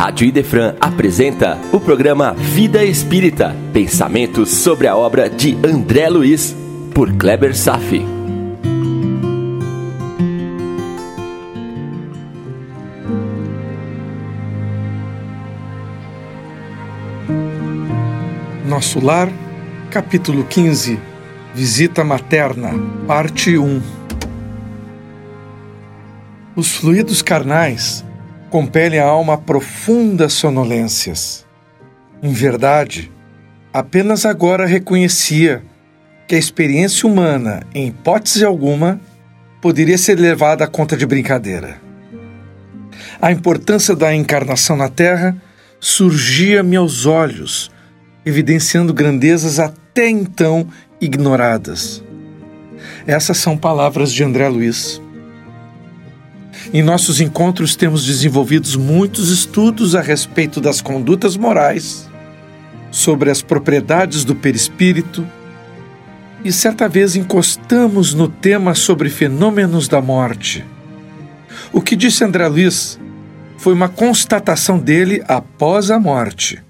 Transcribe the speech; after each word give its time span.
Rádio 0.00 0.26
Idefran 0.26 0.76
apresenta 0.80 1.58
o 1.70 1.78
programa 1.78 2.32
Vida 2.32 2.82
Espírita, 2.82 3.54
pensamentos 3.70 4.48
sobre 4.48 4.88
a 4.88 4.96
obra 4.96 5.28
de 5.28 5.54
André 5.62 6.08
Luiz, 6.08 6.56
por 6.94 7.12
Kleber 7.12 7.54
Safi. 7.54 8.02
Nosso 18.66 19.04
Lar, 19.04 19.30
capítulo 19.90 20.44
15, 20.44 20.98
Visita 21.54 22.02
Materna, 22.02 22.70
parte 23.06 23.58
1. 23.58 23.82
Os 26.56 26.74
fluidos 26.74 27.20
carnais 27.20 28.02
compelem 28.50 28.98
a 28.98 29.06
alma 29.06 29.34
a 29.34 29.38
profundas 29.38 30.32
sonolências. 30.32 31.46
Em 32.22 32.32
verdade, 32.32 33.10
apenas 33.72 34.26
agora 34.26 34.66
reconhecia 34.66 35.62
que 36.26 36.34
a 36.34 36.38
experiência 36.38 37.08
humana, 37.08 37.62
em 37.74 37.88
hipótese 37.88 38.44
alguma, 38.44 39.00
poderia 39.60 39.96
ser 39.96 40.18
levada 40.18 40.64
à 40.64 40.66
conta 40.66 40.96
de 40.96 41.06
brincadeira. 41.06 41.80
A 43.22 43.30
importância 43.30 43.94
da 43.94 44.14
encarnação 44.14 44.76
na 44.76 44.88
Terra 44.88 45.36
surgia-me 45.78 46.76
aos 46.76 47.06
olhos, 47.06 47.70
evidenciando 48.24 48.92
grandezas 48.92 49.58
até 49.58 50.08
então 50.08 50.66
ignoradas. 51.00 52.02
Essas 53.06 53.38
são 53.38 53.56
palavras 53.56 54.12
de 54.12 54.22
André 54.22 54.48
Luiz. 54.48 55.00
Em 56.72 56.82
nossos 56.82 57.20
encontros 57.20 57.74
temos 57.74 58.04
desenvolvido 58.04 58.78
muitos 58.78 59.28
estudos 59.28 59.96
a 59.96 60.00
respeito 60.00 60.60
das 60.60 60.80
condutas 60.80 61.36
morais, 61.36 62.08
sobre 62.92 63.28
as 63.28 63.42
propriedades 63.42 64.24
do 64.24 64.36
perispírito, 64.36 65.26
e 66.44 66.52
certa 66.52 66.88
vez 66.88 67.16
encostamos 67.16 68.14
no 68.14 68.28
tema 68.28 68.74
sobre 68.74 69.10
fenômenos 69.10 69.88
da 69.88 70.00
morte. 70.00 70.64
O 71.72 71.82
que 71.82 71.96
disse 71.96 72.22
André 72.22 72.46
Luiz 72.46 73.00
foi 73.58 73.74
uma 73.74 73.88
constatação 73.88 74.78
dele 74.78 75.22
após 75.26 75.90
a 75.90 75.98
morte. 75.98 76.62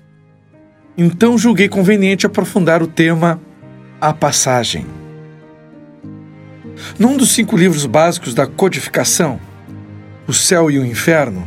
Então 0.97 1.37
julguei 1.37 1.69
conveniente 1.69 2.27
aprofundar 2.27 2.83
o 2.83 2.87
tema 2.87 3.39
A 4.01 4.15
Passagem. 4.15 4.87
Num 6.99 7.19
dos 7.19 7.31
cinco 7.31 7.57
livros 7.57 7.85
básicos 7.85 8.35
da 8.35 8.47
codificação, 8.47 9.39
o 10.31 10.33
Céu 10.33 10.71
e 10.71 10.79
o 10.79 10.87
Inferno, 10.87 11.47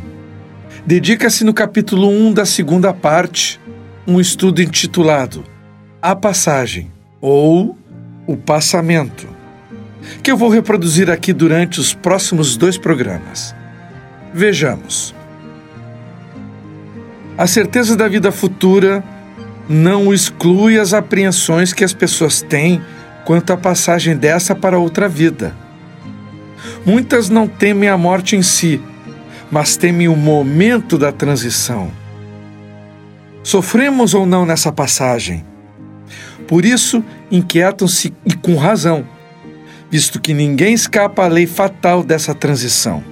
dedica-se 0.84 1.42
no 1.42 1.54
capítulo 1.54 2.06
1 2.06 2.34
da 2.34 2.44
segunda 2.44 2.92
parte 2.92 3.58
um 4.06 4.20
estudo 4.20 4.60
intitulado 4.60 5.42
A 6.02 6.14
Passagem 6.14 6.92
ou 7.18 7.78
O 8.26 8.36
Passamento, 8.36 9.26
que 10.22 10.30
eu 10.30 10.36
vou 10.36 10.50
reproduzir 10.50 11.10
aqui 11.10 11.32
durante 11.32 11.80
os 11.80 11.94
próximos 11.94 12.58
dois 12.58 12.76
programas. 12.76 13.54
Vejamos. 14.34 15.14
A 17.38 17.46
certeza 17.46 17.96
da 17.96 18.06
vida 18.06 18.30
futura 18.30 19.02
não 19.66 20.12
exclui 20.12 20.78
as 20.78 20.92
apreensões 20.92 21.72
que 21.72 21.84
as 21.84 21.94
pessoas 21.94 22.42
têm 22.42 22.82
quanto 23.24 23.50
à 23.50 23.56
passagem 23.56 24.14
dessa 24.14 24.54
para 24.54 24.78
outra 24.78 25.08
vida 25.08 25.63
Muitas 26.86 27.30
não 27.30 27.48
temem 27.48 27.88
a 27.88 27.96
morte 27.96 28.36
em 28.36 28.42
si, 28.42 28.80
mas 29.50 29.74
temem 29.76 30.06
o 30.06 30.16
momento 30.16 30.98
da 30.98 31.10
transição. 31.10 31.90
Sofremos 33.42 34.12
ou 34.12 34.26
não 34.26 34.44
nessa 34.44 34.70
passagem. 34.70 35.44
Por 36.46 36.64
isso, 36.64 37.02
inquietam-se 37.30 38.12
e 38.26 38.34
com 38.34 38.56
razão, 38.56 39.06
visto 39.90 40.20
que 40.20 40.34
ninguém 40.34 40.74
escapa 40.74 41.24
à 41.24 41.26
lei 41.26 41.46
fatal 41.46 42.02
dessa 42.02 42.34
transição. 42.34 43.02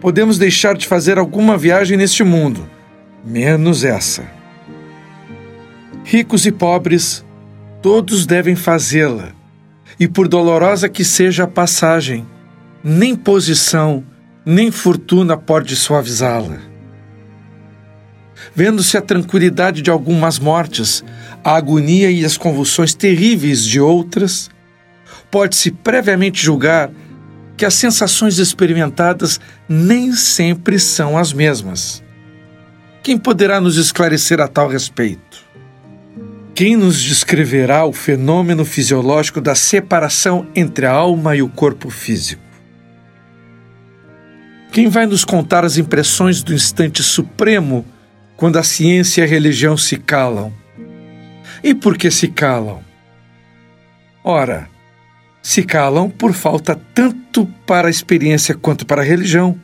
Podemos 0.00 0.38
deixar 0.38 0.74
de 0.74 0.86
fazer 0.86 1.18
alguma 1.18 1.58
viagem 1.58 1.98
neste 1.98 2.24
mundo, 2.24 2.66
menos 3.22 3.84
essa. 3.84 4.24
Ricos 6.04 6.46
e 6.46 6.52
pobres, 6.52 7.22
todos 7.82 8.24
devem 8.24 8.56
fazê-la 8.56 9.39
e 10.00 10.08
por 10.08 10.26
dolorosa 10.26 10.88
que 10.88 11.04
seja 11.04 11.44
a 11.44 11.46
passagem, 11.46 12.26
nem 12.82 13.14
posição, 13.14 14.02
nem 14.46 14.70
fortuna 14.70 15.36
pode 15.36 15.76
suavizá-la. 15.76 16.58
Vendo-se 18.54 18.96
a 18.96 19.02
tranquilidade 19.02 19.82
de 19.82 19.90
algumas 19.90 20.38
mortes, 20.38 21.04
a 21.44 21.54
agonia 21.54 22.10
e 22.10 22.24
as 22.24 22.38
convulsões 22.38 22.94
terríveis 22.94 23.62
de 23.62 23.78
outras, 23.78 24.48
pode-se 25.30 25.70
previamente 25.70 26.42
julgar 26.42 26.90
que 27.54 27.66
as 27.66 27.74
sensações 27.74 28.38
experimentadas 28.38 29.38
nem 29.68 30.14
sempre 30.14 30.78
são 30.78 31.18
as 31.18 31.30
mesmas. 31.30 32.02
Quem 33.02 33.18
poderá 33.18 33.60
nos 33.60 33.76
esclarecer 33.76 34.40
a 34.40 34.48
tal 34.48 34.66
respeito? 34.66 35.49
Quem 36.60 36.76
nos 36.76 37.00
descreverá 37.00 37.86
o 37.86 37.92
fenômeno 37.94 38.66
fisiológico 38.66 39.40
da 39.40 39.54
separação 39.54 40.46
entre 40.54 40.84
a 40.84 40.92
alma 40.92 41.34
e 41.34 41.40
o 41.40 41.48
corpo 41.48 41.88
físico? 41.88 42.42
Quem 44.70 44.86
vai 44.86 45.06
nos 45.06 45.24
contar 45.24 45.64
as 45.64 45.78
impressões 45.78 46.42
do 46.42 46.52
instante 46.52 47.02
supremo 47.02 47.82
quando 48.36 48.58
a 48.58 48.62
ciência 48.62 49.22
e 49.22 49.24
a 49.24 49.26
religião 49.26 49.74
se 49.74 49.96
calam? 49.96 50.52
E 51.64 51.74
por 51.74 51.96
que 51.96 52.10
se 52.10 52.28
calam? 52.28 52.84
Ora, 54.22 54.68
se 55.40 55.62
calam 55.62 56.10
por 56.10 56.34
falta 56.34 56.78
tanto 56.92 57.46
para 57.66 57.88
a 57.88 57.90
experiência 57.90 58.54
quanto 58.54 58.84
para 58.84 59.00
a 59.00 59.04
religião, 59.06 59.58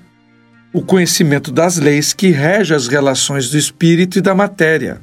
o 0.72 0.80
conhecimento 0.80 1.52
das 1.52 1.76
leis 1.76 2.14
que 2.14 2.30
regem 2.30 2.74
as 2.74 2.88
relações 2.88 3.50
do 3.50 3.58
espírito 3.58 4.16
e 4.16 4.22
da 4.22 4.34
matéria 4.34 4.98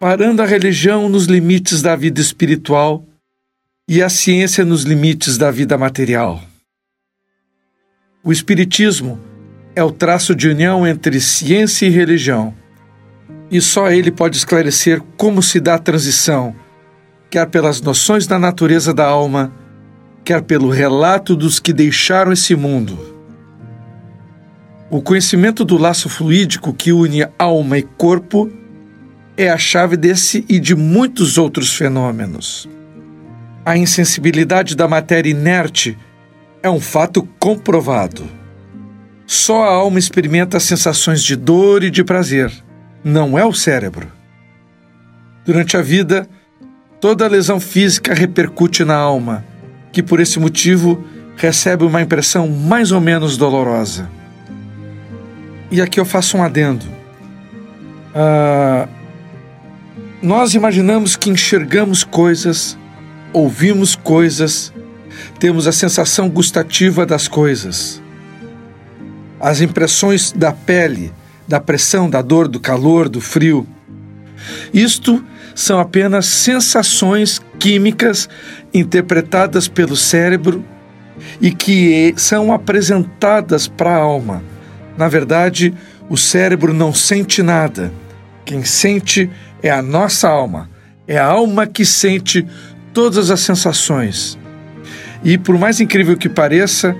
parando 0.00 0.40
a 0.40 0.46
religião 0.46 1.10
nos 1.10 1.26
limites 1.26 1.82
da 1.82 1.94
vida 1.94 2.22
espiritual 2.22 3.04
e 3.86 4.02
a 4.02 4.08
ciência 4.08 4.64
nos 4.64 4.82
limites 4.82 5.36
da 5.36 5.50
vida 5.50 5.76
material. 5.76 6.40
O 8.24 8.32
Espiritismo 8.32 9.20
é 9.76 9.84
o 9.84 9.90
traço 9.90 10.34
de 10.34 10.48
união 10.48 10.86
entre 10.86 11.20
ciência 11.20 11.84
e 11.84 11.90
religião, 11.90 12.54
e 13.50 13.60
só 13.60 13.90
ele 13.90 14.10
pode 14.10 14.38
esclarecer 14.38 15.02
como 15.18 15.42
se 15.42 15.60
dá 15.60 15.74
a 15.74 15.78
transição, 15.78 16.56
quer 17.28 17.46
pelas 17.50 17.82
noções 17.82 18.26
da 18.26 18.38
natureza 18.38 18.94
da 18.94 19.04
alma, 19.04 19.52
quer 20.24 20.40
pelo 20.40 20.70
relato 20.70 21.36
dos 21.36 21.58
que 21.58 21.74
deixaram 21.74 22.32
esse 22.32 22.56
mundo. 22.56 22.98
O 24.88 25.02
conhecimento 25.02 25.62
do 25.62 25.76
laço 25.76 26.08
fluídico 26.08 26.72
que 26.72 26.90
une 26.90 27.28
alma 27.38 27.76
e 27.76 27.82
corpo 27.82 28.50
é 29.42 29.48
a 29.48 29.56
chave 29.56 29.96
desse 29.96 30.44
e 30.50 30.60
de 30.60 30.74
muitos 30.74 31.38
outros 31.38 31.74
fenômenos. 31.74 32.68
A 33.64 33.74
insensibilidade 33.74 34.76
da 34.76 34.86
matéria 34.86 35.30
inerte 35.30 35.96
é 36.62 36.68
um 36.68 36.78
fato 36.78 37.26
comprovado. 37.38 38.28
Só 39.26 39.62
a 39.64 39.72
alma 39.72 39.98
experimenta 39.98 40.60
sensações 40.60 41.22
de 41.22 41.36
dor 41.36 41.82
e 41.82 41.90
de 41.90 42.04
prazer, 42.04 42.52
não 43.02 43.38
é 43.38 43.44
o 43.44 43.54
cérebro. 43.54 44.12
Durante 45.46 45.74
a 45.74 45.80
vida, 45.80 46.28
toda 47.00 47.26
lesão 47.26 47.58
física 47.58 48.12
repercute 48.12 48.84
na 48.84 48.96
alma, 48.96 49.42
que 49.90 50.02
por 50.02 50.20
esse 50.20 50.38
motivo 50.38 51.02
recebe 51.34 51.84
uma 51.84 52.02
impressão 52.02 52.46
mais 52.46 52.92
ou 52.92 53.00
menos 53.00 53.38
dolorosa. 53.38 54.10
E 55.70 55.80
aqui 55.80 55.98
eu 55.98 56.04
faço 56.04 56.36
um 56.36 56.42
adendo. 56.42 56.84
Ah, 58.14 58.86
nós 60.22 60.54
imaginamos 60.54 61.16
que 61.16 61.30
enxergamos 61.30 62.04
coisas, 62.04 62.76
ouvimos 63.32 63.94
coisas, 63.94 64.72
temos 65.38 65.66
a 65.66 65.72
sensação 65.72 66.28
gustativa 66.28 67.06
das 67.06 67.26
coisas. 67.26 68.02
As 69.40 69.60
impressões 69.62 70.32
da 70.32 70.52
pele, 70.52 71.12
da 71.48 71.58
pressão, 71.58 72.08
da 72.08 72.20
dor, 72.20 72.46
do 72.46 72.60
calor, 72.60 73.08
do 73.08 73.20
frio. 73.20 73.66
Isto 74.72 75.24
são 75.54 75.80
apenas 75.80 76.26
sensações 76.26 77.40
químicas 77.58 78.28
interpretadas 78.72 79.68
pelo 79.68 79.96
cérebro 79.96 80.64
e 81.40 81.50
que 81.50 82.14
são 82.16 82.52
apresentadas 82.52 83.66
para 83.66 83.90
a 83.90 83.98
alma. 83.98 84.42
Na 84.98 85.08
verdade, 85.08 85.74
o 86.08 86.16
cérebro 86.16 86.74
não 86.74 86.92
sente 86.92 87.42
nada. 87.42 87.92
Quem 88.44 88.64
sente 88.64 89.30
a 89.68 89.82
nossa 89.82 90.28
alma, 90.28 90.70
é 91.06 91.18
a 91.18 91.26
alma 91.26 91.66
que 91.66 91.84
sente 91.84 92.46
todas 92.94 93.30
as 93.30 93.40
sensações. 93.40 94.38
E 95.24 95.36
por 95.36 95.58
mais 95.58 95.80
incrível 95.80 96.16
que 96.16 96.28
pareça, 96.28 96.96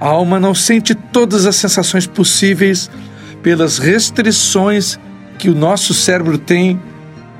a 0.00 0.06
alma 0.08 0.40
não 0.40 0.54
sente 0.54 0.94
todas 0.94 1.46
as 1.46 1.54
sensações 1.54 2.06
possíveis 2.06 2.90
pelas 3.42 3.78
restrições 3.78 4.98
que 5.38 5.48
o 5.48 5.54
nosso 5.54 5.94
cérebro 5.94 6.38
tem 6.38 6.80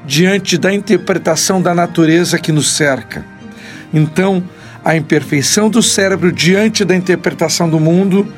diante 0.06 0.58
da 0.58 0.72
interpretação 0.72 1.62
da 1.62 1.74
natureza 1.74 2.38
que 2.38 2.52
nos 2.52 2.70
cerca. 2.70 3.24
Então, 3.92 4.42
a 4.84 4.96
imperfeição 4.96 5.70
do 5.70 5.82
cérebro 5.82 6.30
diante 6.30 6.84
da 6.84 6.94
interpretação 6.94 7.68
do 7.68 7.78
mundo 7.78 8.32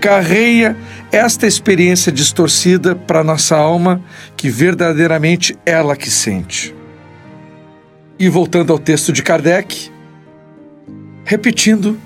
carreia 0.00 0.76
esta 1.10 1.46
experiência 1.46 2.12
distorcida 2.12 2.94
para 2.94 3.24
nossa 3.24 3.56
alma, 3.56 4.02
que 4.36 4.48
verdadeiramente 4.48 5.56
ela 5.64 5.96
que 5.96 6.10
sente. 6.10 6.74
E 8.18 8.28
voltando 8.28 8.72
ao 8.72 8.78
texto 8.78 9.12
de 9.12 9.22
Kardec, 9.22 9.90
repetindo, 11.24 11.98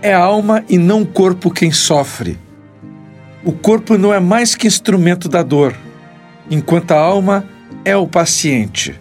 é 0.00 0.14
a 0.14 0.20
alma 0.20 0.64
e 0.68 0.78
não 0.78 1.02
o 1.02 1.06
corpo 1.06 1.50
quem 1.50 1.72
sofre. 1.72 2.38
O 3.44 3.52
corpo 3.52 3.96
não 3.96 4.12
é 4.12 4.20
mais 4.20 4.54
que 4.54 4.66
instrumento 4.66 5.28
da 5.28 5.42
dor, 5.42 5.74
enquanto 6.50 6.92
a 6.92 6.98
alma 6.98 7.44
é 7.84 7.96
o 7.96 8.06
paciente. 8.06 8.98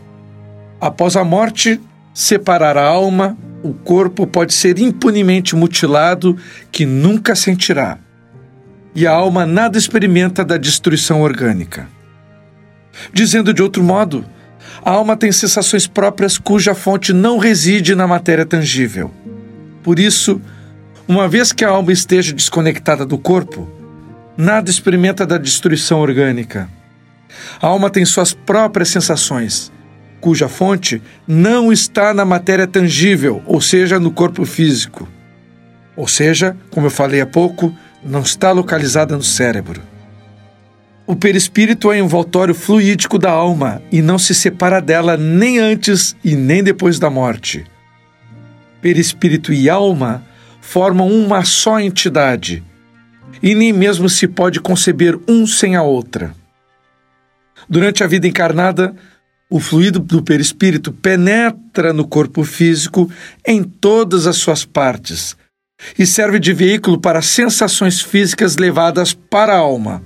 Após 0.80 1.16
a 1.16 1.24
morte, 1.24 1.80
separar 2.14 2.78
a 2.78 2.86
alma, 2.86 3.38
o 3.64 3.74
corpo 3.74 4.26
pode 4.28 4.54
ser 4.54 4.80
impunemente 4.80 5.56
mutilado, 5.56 6.38
que 6.72 6.86
nunca 6.86 7.36
sentirá. 7.36 7.98
E 8.96 9.06
a 9.06 9.12
alma 9.12 9.46
nada 9.46 9.78
experimenta 9.78 10.44
da 10.44 10.58
destruição 10.58 11.22
orgânica. 11.22 11.88
Dizendo 13.14 13.54
de 13.54 13.62
outro 13.62 13.84
modo, 13.84 14.26
a 14.84 14.92
alma 14.92 15.16
tem 15.16 15.32
sensações 15.32 15.88
próprias 15.88 16.38
cuja 16.38 16.74
fonte 16.74 17.14
não 17.14 17.38
reside 17.38 17.96
na 17.96 18.08
matéria 18.08 18.46
tangível. 18.46 19.12
Por 19.84 20.00
isso, 20.00 20.42
uma 21.08 21.28
vez 21.28 21.52
que 21.52 21.64
a 21.64 21.70
alma 21.70 21.92
esteja 21.92 22.34
desconectada 22.34 23.06
do 23.06 23.18
corpo, 23.18 23.70
nada 24.36 24.70
experimenta 24.70 25.26
da 25.26 25.38
destruição 25.38 26.00
orgânica. 26.00 26.70
A 27.62 27.68
alma 27.68 27.90
tem 27.90 28.06
suas 28.06 28.34
próprias 28.34 28.90
sensações, 28.90 29.72
cuja 30.20 30.48
fonte 30.48 31.02
não 31.28 31.72
está 31.72 32.14
na 32.14 32.26
matéria 32.26 32.68
tangível, 32.68 33.42
ou 33.46 33.62
seja, 33.62 34.00
no 34.00 34.12
corpo 34.12 34.46
físico. 34.46 35.08
Ou 35.96 36.08
seja, 36.08 36.56
como 36.72 36.88
eu 36.88 36.92
falei 36.92 37.22
há 37.22 37.26
pouco, 37.26 37.76
não 38.04 38.22
está 38.22 38.52
localizada 38.52 39.16
no 39.16 39.24
cérebro. 39.24 39.82
O 41.06 41.16
perispírito 41.16 41.92
é 41.92 42.00
envoltório 42.00 42.54
fluídico 42.54 43.18
da 43.18 43.32
alma 43.32 43.82
e 43.92 44.02
não 44.02 44.20
se 44.20 44.36
separa 44.36 44.82
dela 44.82 45.16
nem 45.16 45.58
antes 45.58 46.16
e 46.24 46.36
nem 46.36 46.62
depois 46.62 47.00
da 47.00 47.10
morte. 47.10 47.66
Perispírito 48.82 49.54
e 49.54 49.70
alma 49.70 50.24
formam 50.60 51.08
uma 51.08 51.46
só 51.46 51.80
entidade, 51.80 52.62
e 53.42 53.56
nem 53.56 53.72
mesmo 53.72 54.10
se 54.10 54.28
pode 54.28 54.60
conceber 54.60 55.18
um 55.28 55.48
sem 55.48 55.78
a 55.78 55.82
outra. 55.82 56.34
Durante 57.70 58.04
a 58.04 58.08
vida 58.08 58.28
encarnada, 58.28 58.94
o 59.50 59.60
fluido 59.60 60.00
do 60.00 60.22
perispírito 60.22 60.92
penetra 60.92 61.94
no 61.94 62.06
corpo 62.06 62.44
físico 62.44 63.10
em 63.46 63.64
todas 63.64 64.28
as 64.28 64.38
suas 64.38 64.66
partes 64.66 65.38
e 65.98 66.06
serve 66.06 66.40
de 66.40 66.54
veículo 66.54 67.00
para 67.00 67.22
sensações 67.22 68.02
físicas 68.02 68.58
levadas 68.58 69.14
para 69.14 69.54
a 69.54 69.60
alma. 69.60 70.04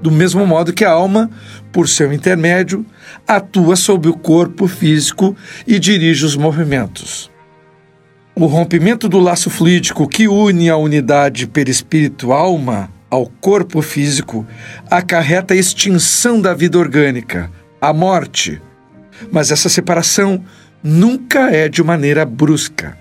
Do 0.00 0.10
mesmo 0.10 0.46
modo 0.46 0.72
que 0.72 0.84
a 0.84 0.90
alma, 0.90 1.28
por 1.72 1.88
seu 1.88 2.12
intermédio, 2.12 2.86
atua 3.26 3.76
sobre 3.76 4.08
o 4.08 4.16
corpo 4.16 4.66
físico 4.66 5.36
e 5.66 5.78
dirige 5.78 6.24
os 6.24 6.36
movimentos. 6.36 7.30
O 8.34 8.46
rompimento 8.46 9.08
do 9.08 9.18
laço 9.18 9.50
fluídico 9.50 10.08
que 10.08 10.26
une 10.26 10.70
a 10.70 10.76
unidade 10.76 11.46
perispírito-alma 11.46 12.90
ao 13.10 13.26
corpo 13.26 13.82
físico 13.82 14.46
acarreta 14.88 15.52
a 15.52 15.56
extinção 15.56 16.40
da 16.40 16.54
vida 16.54 16.78
orgânica, 16.78 17.50
a 17.80 17.92
morte. 17.92 18.62
Mas 19.30 19.50
essa 19.50 19.68
separação 19.68 20.44
nunca 20.82 21.50
é 21.50 21.68
de 21.68 21.82
maneira 21.82 22.24
brusca. 22.24 22.96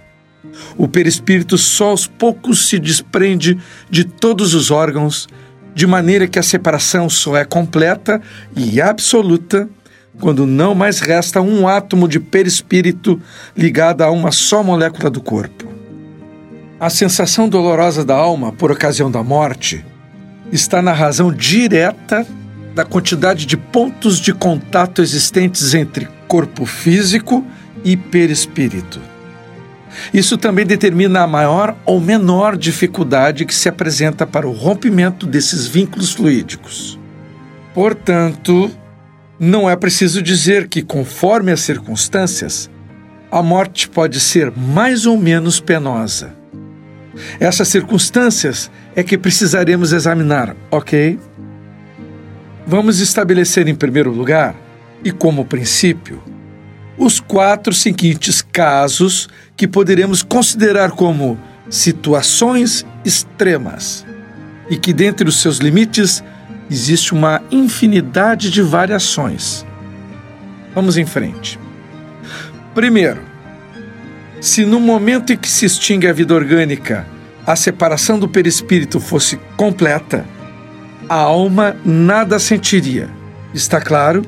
O 0.77 0.87
perispírito 0.87 1.57
só 1.57 1.89
aos 1.89 2.07
poucos 2.07 2.67
se 2.67 2.79
desprende 2.79 3.57
de 3.89 4.03
todos 4.03 4.53
os 4.53 4.71
órgãos, 4.71 5.27
de 5.73 5.85
maneira 5.85 6.27
que 6.27 6.39
a 6.39 6.43
separação 6.43 7.09
só 7.09 7.37
é 7.37 7.45
completa 7.45 8.21
e 8.55 8.81
absoluta 8.81 9.69
quando 10.19 10.45
não 10.45 10.75
mais 10.75 10.99
resta 10.99 11.41
um 11.41 11.67
átomo 11.67 12.07
de 12.07 12.19
perispírito 12.19 13.21
ligado 13.55 14.01
a 14.01 14.11
uma 14.11 14.31
só 14.31 14.61
molécula 14.61 15.09
do 15.09 15.21
corpo. 15.21 15.71
A 16.79 16.89
sensação 16.89 17.47
dolorosa 17.47 18.03
da 18.03 18.15
alma 18.15 18.51
por 18.51 18.71
ocasião 18.71 19.09
da 19.09 19.23
morte 19.23 19.85
está 20.51 20.81
na 20.81 20.91
razão 20.91 21.31
direta 21.31 22.25
da 22.73 22.85
quantidade 22.85 23.45
de 23.45 23.57
pontos 23.57 24.19
de 24.19 24.33
contato 24.33 25.01
existentes 25.01 25.73
entre 25.73 26.07
corpo 26.27 26.65
físico 26.65 27.45
e 27.83 27.97
perispírito. 27.97 28.99
Isso 30.13 30.37
também 30.37 30.65
determina 30.65 31.21
a 31.21 31.27
maior 31.27 31.75
ou 31.85 31.99
menor 31.99 32.55
dificuldade 32.55 33.45
que 33.45 33.53
se 33.53 33.67
apresenta 33.67 34.25
para 34.25 34.47
o 34.47 34.51
rompimento 34.51 35.25
desses 35.25 35.67
vínculos 35.67 36.13
fluídicos. 36.13 36.99
Portanto, 37.73 38.71
não 39.39 39.69
é 39.69 39.75
preciso 39.75 40.21
dizer 40.21 40.67
que, 40.67 40.81
conforme 40.81 41.51
as 41.51 41.61
circunstâncias, 41.61 42.69
a 43.31 43.41
morte 43.41 43.87
pode 43.87 44.19
ser 44.19 44.51
mais 44.55 45.05
ou 45.05 45.17
menos 45.17 45.59
penosa. 45.59 46.35
Essas 47.39 47.67
circunstâncias 47.67 48.71
é 48.95 49.03
que 49.03 49.17
precisaremos 49.17 49.93
examinar, 49.93 50.55
ok? 50.71 51.19
Vamos 52.69 52.99
estabelecer 52.99 53.67
em 53.67 53.73
primeiro 53.73 54.11
lugar, 54.11 54.55
e 55.03 55.11
como 55.11 55.43
princípio, 55.43 56.21
os 56.99 57.19
quatro 57.19 57.73
seguintes 57.73 58.43
casos 58.43 59.27
que 59.57 59.67
poderemos 59.67 60.21
considerar 60.21 60.91
como 60.91 61.35
situações 61.67 62.85
extremas 63.03 64.05
e 64.69 64.77
que, 64.77 64.93
dentre 64.93 65.27
os 65.27 65.41
seus 65.41 65.57
limites, 65.57 66.23
existe 66.69 67.11
uma 67.11 67.41
infinidade 67.49 68.51
de 68.51 68.61
variações. 68.61 69.65
Vamos 70.75 70.95
em 70.95 71.07
frente. 71.07 71.59
Primeiro, 72.75 73.21
se 74.39 74.63
no 74.63 74.79
momento 74.79 75.33
em 75.33 75.37
que 75.37 75.49
se 75.49 75.65
extingue 75.65 76.07
a 76.07 76.13
vida 76.13 76.35
orgânica, 76.35 77.07
a 77.47 77.55
separação 77.55 78.19
do 78.19 78.29
perispírito 78.29 78.99
fosse 78.99 79.39
completa, 79.57 80.23
a 81.09 81.15
alma 81.15 81.75
nada 81.83 82.37
sentiria. 82.37 83.09
Está 83.51 83.81
claro? 83.81 84.21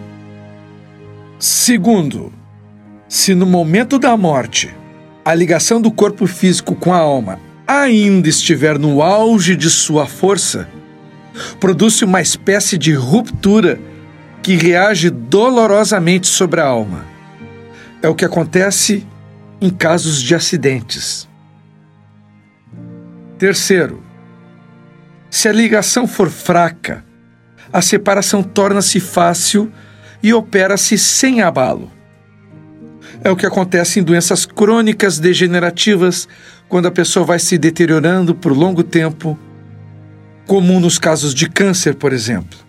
Segundo, 1.38 2.33
se 3.07 3.35
no 3.35 3.45
momento 3.45 4.00
da 4.00 4.17
morte 4.17 4.75
a 5.23 5.35
ligação 5.35 5.79
do 5.79 5.91
corpo 5.91 6.25
físico 6.25 6.75
com 6.75 6.91
a 6.91 6.97
alma 6.97 7.39
ainda 7.67 8.27
estiver 8.27 8.79
no 8.79 9.03
auge 9.03 9.55
de 9.55 9.69
sua 9.69 10.07
força, 10.07 10.67
produz 11.59 12.01
uma 12.01 12.19
espécie 12.19 12.77
de 12.77 12.93
ruptura 12.93 13.79
que 14.41 14.55
reage 14.55 15.11
dolorosamente 15.11 16.27
sobre 16.27 16.59
a 16.59 16.65
alma. 16.65 17.05
É 18.01 18.09
o 18.09 18.15
que 18.15 18.25
acontece 18.25 19.05
em 19.61 19.69
casos 19.69 20.19
de 20.19 20.33
acidentes. 20.33 21.29
Terceiro, 23.38 24.03
se 25.31 25.47
a 25.47 25.51
ligação 25.53 26.05
for 26.05 26.29
fraca, 26.29 27.05
a 27.71 27.81
separação 27.81 28.43
torna-se 28.43 29.00
fácil 29.00 29.71
e 30.21 30.33
opera-se 30.33 30.97
sem 30.97 31.41
abalo. 31.41 31.89
É 33.23 33.31
o 33.31 33.35
que 33.35 33.45
acontece 33.45 34.01
em 34.01 34.03
doenças 34.03 34.45
crônicas 34.45 35.19
degenerativas, 35.19 36.27
quando 36.67 36.88
a 36.88 36.91
pessoa 36.91 37.25
vai 37.25 37.39
se 37.39 37.57
deteriorando 37.57 38.35
por 38.35 38.51
longo 38.51 38.83
tempo 38.83 39.39
comum 40.45 40.81
nos 40.81 41.00
casos 41.00 41.33
de 41.33 41.50
câncer, 41.50 41.95
por 41.95 42.11
exemplo. 42.11 42.59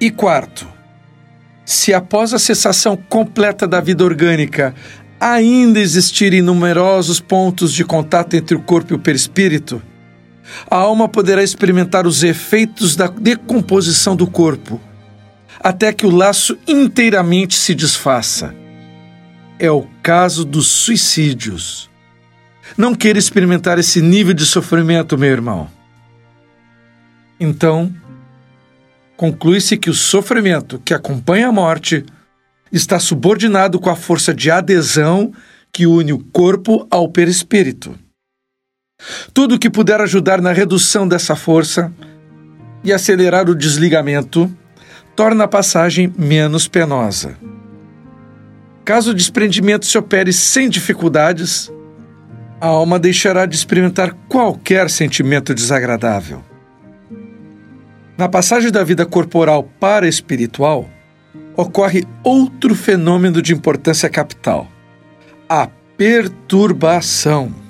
E 0.00 0.12
quarto, 0.12 0.66
se 1.64 1.92
após 1.92 2.32
a 2.32 2.38
cessação 2.38 2.96
completa 2.96 3.66
da 3.66 3.80
vida 3.80 4.04
orgânica 4.04 4.76
ainda 5.18 5.80
existirem 5.80 6.40
numerosos 6.40 7.18
pontos 7.18 7.72
de 7.72 7.84
contato 7.84 8.34
entre 8.34 8.54
o 8.56 8.62
corpo 8.62 8.92
e 8.92 8.96
o 8.96 8.98
perispírito, 9.00 9.82
a 10.70 10.76
alma 10.76 11.08
poderá 11.08 11.42
experimentar 11.42 12.06
os 12.06 12.22
efeitos 12.22 12.96
da 12.96 13.06
decomposição 13.06 14.16
do 14.16 14.26
corpo, 14.26 14.80
até 15.60 15.92
que 15.92 16.06
o 16.06 16.10
laço 16.10 16.58
inteiramente 16.66 17.54
se 17.54 17.74
desfaça. 17.74 18.54
É 19.58 19.70
o 19.70 19.86
caso 20.02 20.44
dos 20.44 20.68
suicídios. 20.68 21.90
Não 22.76 22.94
queira 22.94 23.18
experimentar 23.18 23.78
esse 23.78 24.00
nível 24.00 24.34
de 24.34 24.46
sofrimento, 24.46 25.18
meu 25.18 25.30
irmão. 25.30 25.68
Então, 27.40 27.92
conclui-se 29.16 29.76
que 29.76 29.90
o 29.90 29.94
sofrimento 29.94 30.80
que 30.84 30.94
acompanha 30.94 31.48
a 31.48 31.52
morte 31.52 32.04
está 32.70 32.98
subordinado 32.98 33.80
com 33.80 33.90
a 33.90 33.96
força 33.96 34.34
de 34.34 34.50
adesão 34.50 35.32
que 35.72 35.86
une 35.86 36.12
o 36.12 36.18
corpo 36.18 36.86
ao 36.90 37.08
perispírito. 37.08 37.98
Tudo 39.32 39.58
que 39.58 39.70
puder 39.70 40.00
ajudar 40.00 40.40
na 40.40 40.52
redução 40.52 41.06
dessa 41.06 41.36
força 41.36 41.92
e 42.82 42.92
acelerar 42.92 43.48
o 43.48 43.54
desligamento 43.54 44.50
torna 45.14 45.44
a 45.44 45.48
passagem 45.48 46.12
menos 46.18 46.68
penosa. 46.68 47.36
Caso 48.84 49.10
o 49.10 49.14
desprendimento 49.14 49.86
se 49.86 49.98
opere 49.98 50.32
sem 50.32 50.68
dificuldades, 50.68 51.70
a 52.60 52.66
alma 52.66 52.98
deixará 52.98 53.46
de 53.46 53.54
experimentar 53.54 54.14
qualquer 54.28 54.90
sentimento 54.90 55.54
desagradável. 55.54 56.42
Na 58.16 58.28
passagem 58.28 58.72
da 58.72 58.82
vida 58.82 59.06
corporal 59.06 59.62
para 59.78 60.06
a 60.06 60.08
espiritual, 60.08 60.88
ocorre 61.56 62.04
outro 62.24 62.74
fenômeno 62.74 63.40
de 63.40 63.52
importância 63.52 64.08
capital: 64.08 64.66
a 65.48 65.68
perturbação. 65.96 67.67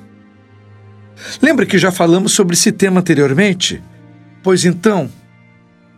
Lembra 1.42 1.66
que 1.66 1.78
já 1.78 1.90
falamos 1.90 2.32
sobre 2.32 2.54
esse 2.54 2.72
tema 2.72 3.00
anteriormente? 3.00 3.82
Pois 4.42 4.64
então, 4.64 5.10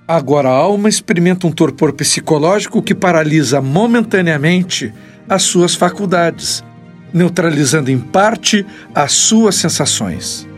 agora 0.07 0.49
a 0.49 0.55
alma 0.55 0.89
experimenta 0.89 1.47
um 1.47 1.53
torpor 1.53 1.93
psicológico 1.93 2.83
que 2.83 2.95
paralisa 2.95 3.61
momentaneamente 3.61 4.93
as 5.29 5.43
suas 5.43 5.75
faculdades, 5.75 6.65
neutralizando 7.13 7.91
em 7.91 7.99
parte 7.99 8.67
as 8.95 9.13
suas 9.13 9.55
sensações. 9.57 10.49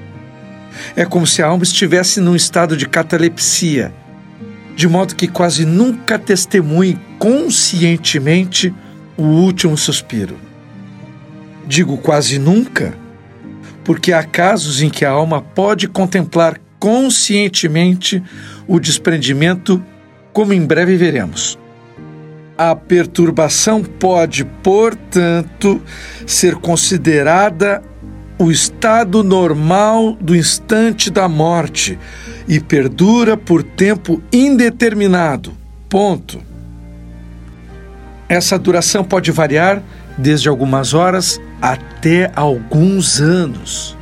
É 0.97 1.05
como 1.05 1.27
se 1.27 1.43
a 1.43 1.47
alma 1.47 1.65
estivesse 1.65 2.21
num 2.21 2.35
estado 2.35 2.77
de 2.77 2.89
catalepsia, 2.89 3.93
de 4.75 4.89
modo 4.89 5.15
que 5.15 5.29
quase 5.29 5.67
nunca 5.67 6.19
testemunhe 6.19 6.99
conscientemente 7.19 8.73
o 9.17 9.25
último 9.25 9.77
suspiro. 9.77 10.37
Digo 11.67 11.99
quase 11.99 12.39
nunca, 12.39 12.95
porque 13.85 14.13
há 14.13 14.23
casos 14.23 14.83
em 14.83 14.89
que 14.89 15.05
a 15.05 15.11
alma 15.11 15.41
pode 15.41 15.89
contemplar 15.89 16.61
conscientemente 16.79 18.23
o 18.67 18.81
desprendimento, 18.81 19.83
como 20.33 20.53
em 20.53 20.65
breve 20.65 20.97
veremos. 20.97 21.59
A 22.57 22.75
perturbação 22.75 23.83
pode, 23.83 24.45
portanto, 24.45 25.81
ser 26.27 26.57
considerada 26.57 27.83
o 28.39 28.51
estado 28.51 29.23
normal 29.23 30.17
do 30.21 30.35
instante 30.35 31.11
da 31.11 31.29
morte 31.29 31.99
e 32.49 32.59
perdura 32.59 33.37
por 33.37 33.63
tempo 33.63 34.21
indeterminado. 34.33 35.53
Ponto. 35.89 36.43
Essa 38.29 38.59
duração 38.59 39.05
pode 39.05 39.31
variar 39.31 39.83
desde 40.19 40.49
algumas 40.49 40.95
horas 40.95 41.41
até 41.63 42.29
alguns 42.35 43.21
anos. 43.21 43.97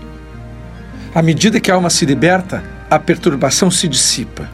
À 1.15 1.21
medida 1.21 1.61
que 1.61 1.71
a 1.71 1.75
alma 1.75 1.91
se 1.91 2.07
liberta, 2.07 2.65
a 2.89 2.99
perturbação 2.99 3.71
se 3.71 3.87
dissipa. 3.87 4.49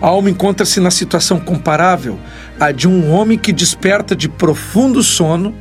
A 0.00 0.08
alma 0.08 0.28
encontra-se 0.28 0.80
na 0.80 0.90
situação 0.90 1.38
comparável 1.38 2.18
à 2.58 2.72
de 2.72 2.88
um 2.88 3.12
homem 3.12 3.38
que 3.38 3.52
desperta 3.52 4.16
de 4.16 4.28
profundo 4.28 5.00
sono, 5.00 5.54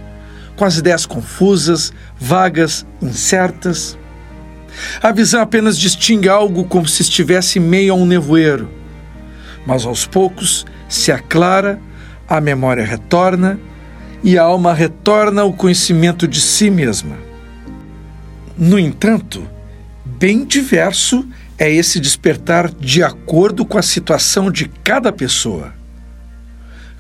com 0.55 0.65
as 0.65 0.77
ideias 0.77 1.05
confusas, 1.05 1.93
vagas, 2.19 2.85
incertas. 3.00 3.97
A 5.01 5.12
visão 5.12 5.41
apenas 5.41 5.77
distingue 5.77 6.27
algo 6.27 6.63
como 6.63 6.88
se 6.88 7.03
estivesse 7.03 7.59
meio 7.59 7.93
a 7.93 7.95
um 7.95 8.05
nevoeiro, 8.05 8.67
mas 9.67 9.85
aos 9.85 10.07
poucos 10.07 10.65
se 10.89 11.12
aclara, 11.12 11.79
a 12.27 12.41
memória 12.41 12.83
retorna 12.83 13.59
e 14.23 14.37
a 14.37 14.43
alma 14.43 14.73
retorna 14.73 15.41
ao 15.41 15.51
conhecimento 15.51 16.27
de 16.27 16.39
si 16.39 16.69
mesma. 16.69 17.17
No 18.57 18.79
entanto, 18.79 19.45
bem 20.05 20.45
diverso 20.45 21.27
é 21.57 21.69
esse 21.69 21.99
despertar 21.99 22.71
de 22.71 23.03
acordo 23.03 23.65
com 23.65 23.77
a 23.77 23.81
situação 23.81 24.49
de 24.49 24.67
cada 24.83 25.11
pessoa. 25.11 25.73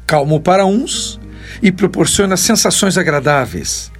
Calmo 0.05 0.39
para 0.41 0.65
uns 0.65 1.19
e 1.61 1.71
proporciona 1.71 2.35
sensações 2.35 2.97
agradáveis. 2.97 3.91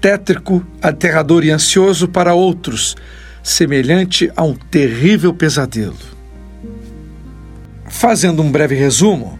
Tétrico, 0.00 0.64
aterrador 0.82 1.44
e 1.44 1.50
ansioso 1.50 2.08
para 2.08 2.34
outros, 2.34 2.96
semelhante 3.42 4.30
a 4.34 4.42
um 4.42 4.54
terrível 4.54 5.34
pesadelo. 5.34 5.96
Fazendo 7.88 8.42
um 8.42 8.50
breve 8.50 8.74
resumo, 8.74 9.38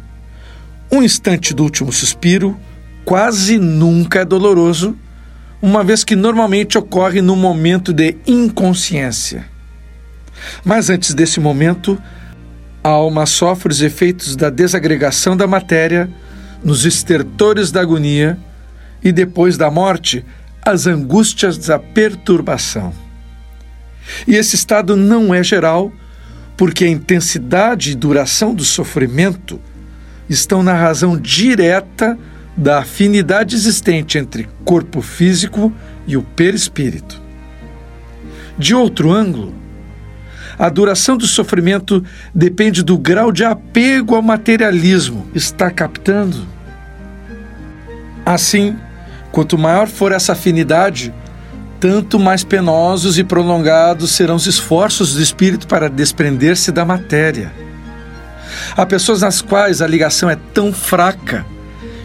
um 0.91 1.03
instante 1.03 1.55
do 1.55 1.63
último 1.63 1.93
suspiro 1.93 2.59
quase 3.05 3.59
nunca 3.59 4.21
é 4.21 4.25
doloroso, 4.25 4.97
uma 5.61 5.83
vez 5.83 6.05
que 6.05 6.17
normalmente 6.17 6.77
ocorre 6.77 7.23
no 7.23 7.37
momento 7.37 7.93
de 7.93 8.17
inconsciência. 8.27 9.47
Mas 10.65 10.91
antes 10.91 11.15
desse 11.15 11.41
momento, 11.41 12.01
a 12.83 12.91
alma 12.91 13.25
sofre 13.25 13.73
os 13.73 13.81
efeitos 13.81 14.37
da 14.37 14.51
desagregação 14.51 15.37
da 15.37 15.47
matéria 15.47 16.11
nos 16.63 16.85
estertores 16.85 17.71
da 17.71 17.81
agonia 17.81 18.39
e 19.03 19.13
depois 19.13 19.57
da 19.57 19.71
morte, 19.71 20.25
as 20.63 20.87
angústias 20.87 21.59
da 21.59 21.79
perturbação. 21.79 22.93
E 24.27 24.35
esse 24.35 24.55
estado 24.55 24.97
não 24.97 25.35
é 25.35 25.43
geral, 25.43 25.93
porque 26.57 26.85
a 26.85 26.89
intensidade 26.89 27.91
e 27.91 27.95
duração 27.95 28.55
do 28.55 28.65
sofrimento 28.65 29.61
estão 30.29 30.63
na 30.63 30.73
razão 30.73 31.19
direta 31.19 32.19
da 32.57 32.79
afinidade 32.79 33.55
existente 33.55 34.19
entre 34.19 34.49
corpo 34.65 35.01
físico 35.03 35.73
e 36.07 36.17
o 36.17 36.23
perispírito. 36.23 37.21
De 38.57 38.75
outro 38.75 39.11
ângulo, 39.11 39.53
a 40.57 40.69
duração 40.69 41.17
do 41.17 41.27
sofrimento 41.27 42.05
depende 42.33 42.83
do 42.83 42.97
grau 42.97 43.33
de 43.33 43.45
apego 43.45 44.15
ao 44.15 44.23
materialismo. 44.23 45.27
Está 45.35 45.71
captando? 45.71 46.47
Assim, 48.25 48.77
quanto 49.33 49.59
maior 49.59 49.89
for 49.89 50.13
essa 50.13 50.33
afinidade, 50.33 51.13
tanto 51.81 52.21
mais 52.21 52.45
penosos 52.45 53.19
e 53.19 53.25
prolongados 53.25 54.13
serão 54.13 54.37
os 54.37 54.47
esforços 54.47 55.15
do 55.15 55.21
espírito 55.21 55.67
para 55.67 55.91
desprender-se 55.91 56.71
da 56.71 56.85
matéria. 56.85 57.53
Há 58.77 58.87
pessoas 58.87 59.23
nas 59.23 59.43
quais 59.43 59.83
a 59.83 59.87
ligação 59.87 60.31
é 60.31 60.37
tão 60.55 60.73
fraca 60.73 61.45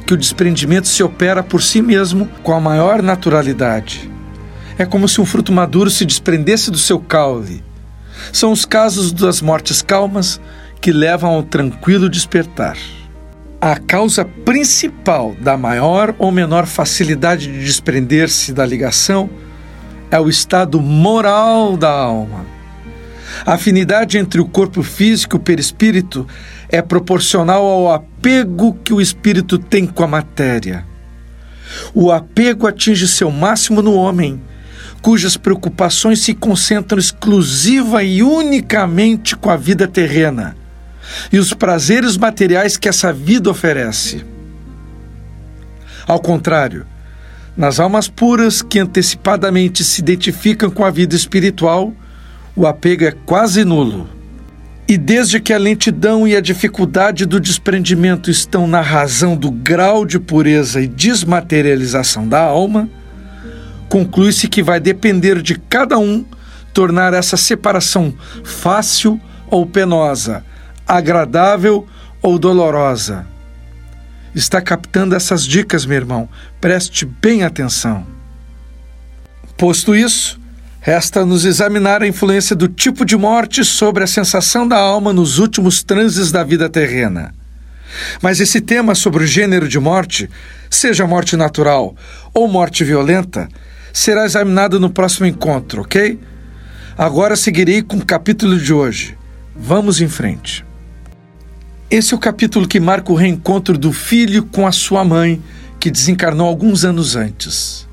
que 0.09 0.13
o 0.15 0.17
desprendimento 0.17 0.87
se 0.87 1.03
opera 1.03 1.43
por 1.43 1.61
si 1.61 1.83
mesmo 1.83 2.27
com 2.41 2.51
a 2.51 2.59
maior 2.59 2.99
naturalidade. 3.03 4.09
É 4.75 4.83
como 4.83 5.07
se 5.07 5.21
um 5.21 5.25
fruto 5.25 5.51
maduro 5.51 5.91
se 5.91 6.03
desprendesse 6.03 6.71
do 6.71 6.79
seu 6.79 6.99
caule. 6.99 7.63
São 8.33 8.51
os 8.51 8.65
casos 8.65 9.11
das 9.11 9.39
mortes 9.39 9.83
calmas 9.83 10.41
que 10.81 10.91
levam 10.91 11.29
ao 11.29 11.43
tranquilo 11.43 12.09
despertar. 12.09 12.75
A 13.61 13.75
causa 13.77 14.25
principal 14.25 15.35
da 15.39 15.55
maior 15.55 16.15
ou 16.17 16.31
menor 16.31 16.65
facilidade 16.65 17.45
de 17.45 17.63
desprender-se 17.63 18.51
da 18.51 18.65
ligação 18.65 19.29
é 20.09 20.19
o 20.19 20.27
estado 20.27 20.81
moral 20.81 21.77
da 21.77 21.91
alma. 21.91 22.47
A 23.45 23.53
afinidade 23.53 24.17
entre 24.17 24.41
o 24.41 24.47
corpo 24.47 24.81
físico 24.81 25.35
e 25.35 25.37
o 25.37 25.41
perispírito 25.41 26.27
é 26.69 26.81
proporcional 26.81 27.65
ao 27.65 27.91
apego 27.91 28.73
que 28.83 28.93
o 28.93 29.01
espírito 29.01 29.57
tem 29.57 29.85
com 29.85 30.03
a 30.03 30.07
matéria. 30.07 30.85
O 31.93 32.11
apego 32.11 32.67
atinge 32.67 33.07
seu 33.07 33.31
máximo 33.31 33.81
no 33.81 33.93
homem, 33.93 34.41
cujas 35.01 35.37
preocupações 35.37 36.19
se 36.19 36.33
concentram 36.33 36.99
exclusiva 36.99 38.03
e 38.03 38.21
unicamente 38.21 39.35
com 39.35 39.49
a 39.49 39.57
vida 39.57 39.87
terrena 39.87 40.55
e 41.31 41.39
os 41.39 41.53
prazeres 41.53 42.17
materiais 42.17 42.77
que 42.77 42.89
essa 42.89 43.11
vida 43.11 43.49
oferece. 43.49 44.25
Ao 46.07 46.19
contrário, 46.19 46.85
nas 47.55 47.79
almas 47.79 48.07
puras 48.07 48.61
que 48.61 48.79
antecipadamente 48.79 49.83
se 49.83 50.01
identificam 50.01 50.69
com 50.69 50.85
a 50.85 50.89
vida 50.89 51.15
espiritual, 51.15 51.93
o 52.55 52.65
apego 52.65 53.03
é 53.03 53.11
quase 53.11 53.63
nulo. 53.63 54.18
E 54.89 54.97
desde 54.97 55.39
que 55.39 55.53
a 55.53 55.57
lentidão 55.59 56.27
e 56.27 56.35
a 56.35 56.41
dificuldade 56.41 57.23
do 57.27 57.39
desprendimento 57.39 58.31
estão 58.31 58.65
na 58.65 58.81
razão 58.81 59.37
do 59.37 59.51
grau 59.51 60.03
de 60.03 60.19
pureza 60.19 60.81
e 60.81 60.87
desmaterialização 60.87 62.27
da 62.27 62.41
alma, 62.41 62.89
conclui-se 63.87 64.47
que 64.47 64.63
vai 64.63 64.79
depender 64.79 65.43
de 65.43 65.59
cada 65.59 65.99
um 65.99 66.25
tornar 66.73 67.13
essa 67.13 67.37
separação 67.37 68.11
fácil 68.43 69.21
ou 69.47 69.63
penosa, 69.63 70.43
agradável 70.87 71.85
ou 72.19 72.39
dolorosa. 72.39 73.27
Está 74.33 74.59
captando 74.59 75.13
essas 75.13 75.45
dicas, 75.45 75.85
meu 75.85 75.97
irmão? 75.97 76.27
Preste 76.59 77.05
bem 77.05 77.43
atenção. 77.43 78.07
Posto 79.55 79.95
isso, 79.95 80.38
Resta-nos 80.81 81.43
examinar 81.43 82.01
a 82.01 82.07
influência 82.07 82.55
do 82.55 82.67
tipo 82.67 83.03
de 83.03 83.17
morte 83.17 83.65
sobre 83.65 84.03
a 84.03 84.07
sensação 84.07 84.65
da 84.65 84.77
alma 84.77 85.11
nos 85.11 85.37
últimos 85.37 85.83
transes 85.83 86.31
da 86.31 86.43
vida 86.43 86.69
terrena. 86.69 87.33
Mas 88.21 88.39
esse 88.39 88.61
tema 88.61 88.95
sobre 88.95 89.23
o 89.23 89.27
gênero 89.27 89.67
de 89.67 89.77
morte, 89.77 90.29
seja 90.69 91.05
morte 91.05 91.35
natural 91.35 91.95
ou 92.33 92.47
morte 92.47 92.83
violenta, 92.85 93.49
será 93.91 94.25
examinado 94.25 94.79
no 94.79 94.89
próximo 94.89 95.25
encontro, 95.25 95.81
ok? 95.81 96.17
Agora 96.97 97.35
seguirei 97.35 97.81
com 97.81 97.97
o 97.97 98.05
capítulo 98.05 98.57
de 98.57 98.73
hoje: 98.73 99.17
Vamos 99.55 99.99
em 99.99 100.07
frente. 100.07 100.65
Esse 101.91 102.13
é 102.13 102.17
o 102.17 102.19
capítulo 102.19 102.67
que 102.67 102.79
marca 102.79 103.11
o 103.11 103.15
reencontro 103.15 103.77
do 103.77 103.91
filho 103.91 104.43
com 104.45 104.65
a 104.65 104.71
sua 104.71 105.03
mãe, 105.03 105.41
que 105.79 105.91
desencarnou 105.91 106.47
alguns 106.47 106.85
anos 106.85 107.15
antes. 107.15 107.88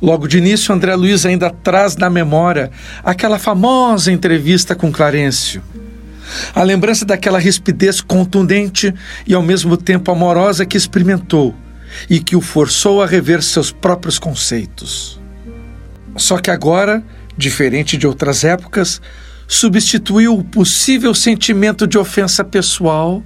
Logo 0.00 0.26
de 0.26 0.38
início, 0.38 0.74
André 0.74 0.94
Luiz 0.94 1.24
ainda 1.24 1.50
traz 1.50 1.96
na 1.96 2.10
memória 2.10 2.70
aquela 3.02 3.38
famosa 3.38 4.12
entrevista 4.12 4.74
com 4.74 4.92
Clarencio. 4.92 5.62
A 6.54 6.62
lembrança 6.62 7.04
daquela 7.04 7.38
rispidez 7.38 8.00
contundente 8.00 8.92
e 9.26 9.34
ao 9.34 9.42
mesmo 9.42 9.76
tempo 9.76 10.10
amorosa 10.10 10.66
que 10.66 10.76
experimentou 10.76 11.54
e 12.10 12.20
que 12.20 12.36
o 12.36 12.40
forçou 12.40 13.02
a 13.02 13.06
rever 13.06 13.42
seus 13.42 13.70
próprios 13.70 14.18
conceitos. 14.18 15.20
Só 16.16 16.38
que 16.38 16.50
agora, 16.50 17.02
diferente 17.36 17.96
de 17.96 18.06
outras 18.06 18.44
épocas, 18.44 19.00
substituiu 19.46 20.34
o 20.34 20.44
possível 20.44 21.14
sentimento 21.14 21.86
de 21.86 21.96
ofensa 21.96 22.44
pessoal 22.44 23.22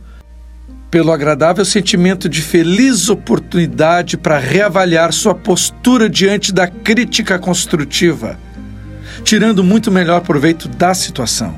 pelo 0.91 1.13
agradável 1.13 1.65
sentimento 1.65 2.29
de 2.29 2.43
feliz 2.43 3.09
oportunidade 3.09 4.17
para 4.17 4.39
reavaliar 4.39 5.13
sua 5.13 5.35
postura 5.35 6.11
diante 6.11 6.53
da 6.53 6.67
crítica 6.67 7.39
construtiva, 7.39 8.37
tirando 9.23 9.63
muito 9.63 9.91
melhor 9.91 10.21
proveito 10.23 10.69
da 10.69 10.93
situação. 10.93 11.57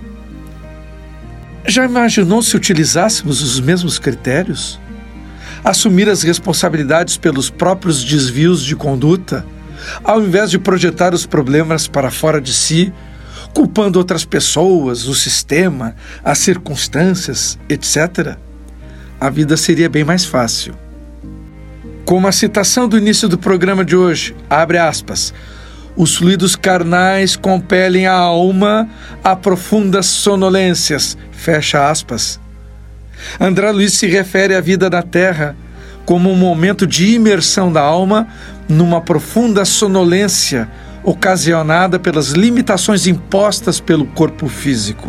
Já 1.67 1.85
imaginou 1.87 2.43
se 2.43 2.57
utilizássemos 2.57 3.41
os 3.41 3.59
mesmos 3.59 3.99
critérios? 3.99 4.79
Assumir 5.65 6.09
as 6.09 6.23
responsabilidades 6.23 7.17
pelos 7.17 7.49
próprios 7.49 8.05
desvios 8.05 8.63
de 8.63 8.77
conduta, 8.77 9.47
ao 10.05 10.21
invés 10.21 10.51
de 10.51 10.59
projetar 10.59 11.15
os 11.15 11.25
problemas 11.25 11.87
para 11.87 12.11
fora 12.11 12.41
de 12.41 12.53
si, 12.53 12.93
culpando 13.55 13.99
outras 13.99 14.25
pessoas, 14.25 15.07
o 15.07 15.15
sistema, 15.15 15.95
as 16.23 16.39
circunstâncias, 16.39 17.59
etc 17.69 18.37
a 19.23 19.31
vida 19.31 19.57
seria 19.57 19.89
bem 19.89 20.03
mais 20.03 20.25
fácil. 20.25 20.75
Como 22.05 22.27
a 22.27 22.33
citação 22.33 22.89
do 22.89 22.99
início 22.99 23.29
do 23.29 23.39
programa 23.39 23.85
de 23.85 23.95
hoje, 23.95 24.35
abre 24.51 24.79
aspas, 24.79 25.33
os 25.97 26.17
fluidos 26.17 26.57
carnais 26.57 27.37
compelem 27.37 28.05
a 28.05 28.15
alma 28.15 28.89
a 29.23 29.37
profundas 29.37 30.07
sonolências, 30.07 31.17
fecha 31.31 31.89
aspas. 31.89 32.41
André 33.39 33.71
Luiz 33.71 33.93
se 33.93 34.09
refere 34.09 34.57
à 34.57 34.61
vida 34.61 34.91
da 34.91 35.03
Terra 35.03 35.55
como 36.05 36.29
um 36.29 36.37
momento 36.37 36.85
de 36.85 37.15
imersão 37.15 37.73
da 37.73 37.81
alma 37.81 38.27
numa 38.69 39.01
profunda 39.01 39.65
sonolência 39.65 40.69
ocasionada 41.05 41.97
pelas 41.97 42.31
limitações 42.31 43.07
impostas 43.07 43.79
pelo 43.79 44.05
corpo 44.05 44.49
físico. 44.49 45.09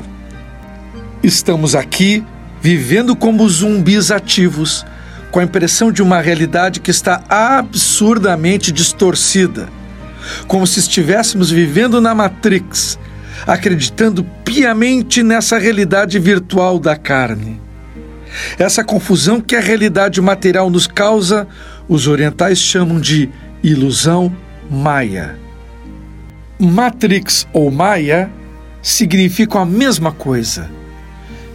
Estamos 1.23 1.73
aqui 1.73 2.23
vivendo 2.63 3.13
como 3.13 3.47
zumbis 3.49 4.09
ativos, 4.09 4.85
com 5.29 5.41
a 5.41 5.43
impressão 5.43 5.91
de 5.91 6.01
uma 6.01 6.21
realidade 6.21 6.79
que 6.79 6.91
está 6.91 7.21
absurdamente 7.27 8.71
distorcida, 8.71 9.67
como 10.47 10.65
se 10.65 10.79
estivéssemos 10.79 11.51
vivendo 11.51 11.99
na 11.99 12.15
Matrix, 12.15 12.97
acreditando 13.45 14.23
piamente 14.45 15.21
nessa 15.21 15.57
realidade 15.57 16.17
virtual 16.17 16.79
da 16.79 16.95
carne. 16.95 17.59
Essa 18.57 18.81
confusão 18.81 19.41
que 19.41 19.57
a 19.57 19.59
realidade 19.59 20.21
material 20.21 20.69
nos 20.69 20.87
causa, 20.87 21.45
os 21.89 22.07
orientais 22.07 22.59
chamam 22.59 22.97
de 22.97 23.29
ilusão 23.61 24.33
maia. 24.71 25.37
Matrix 26.57 27.45
ou 27.51 27.69
Maia 27.69 28.31
significam 28.81 29.61
a 29.61 29.65
mesma 29.65 30.13
coisa. 30.13 30.71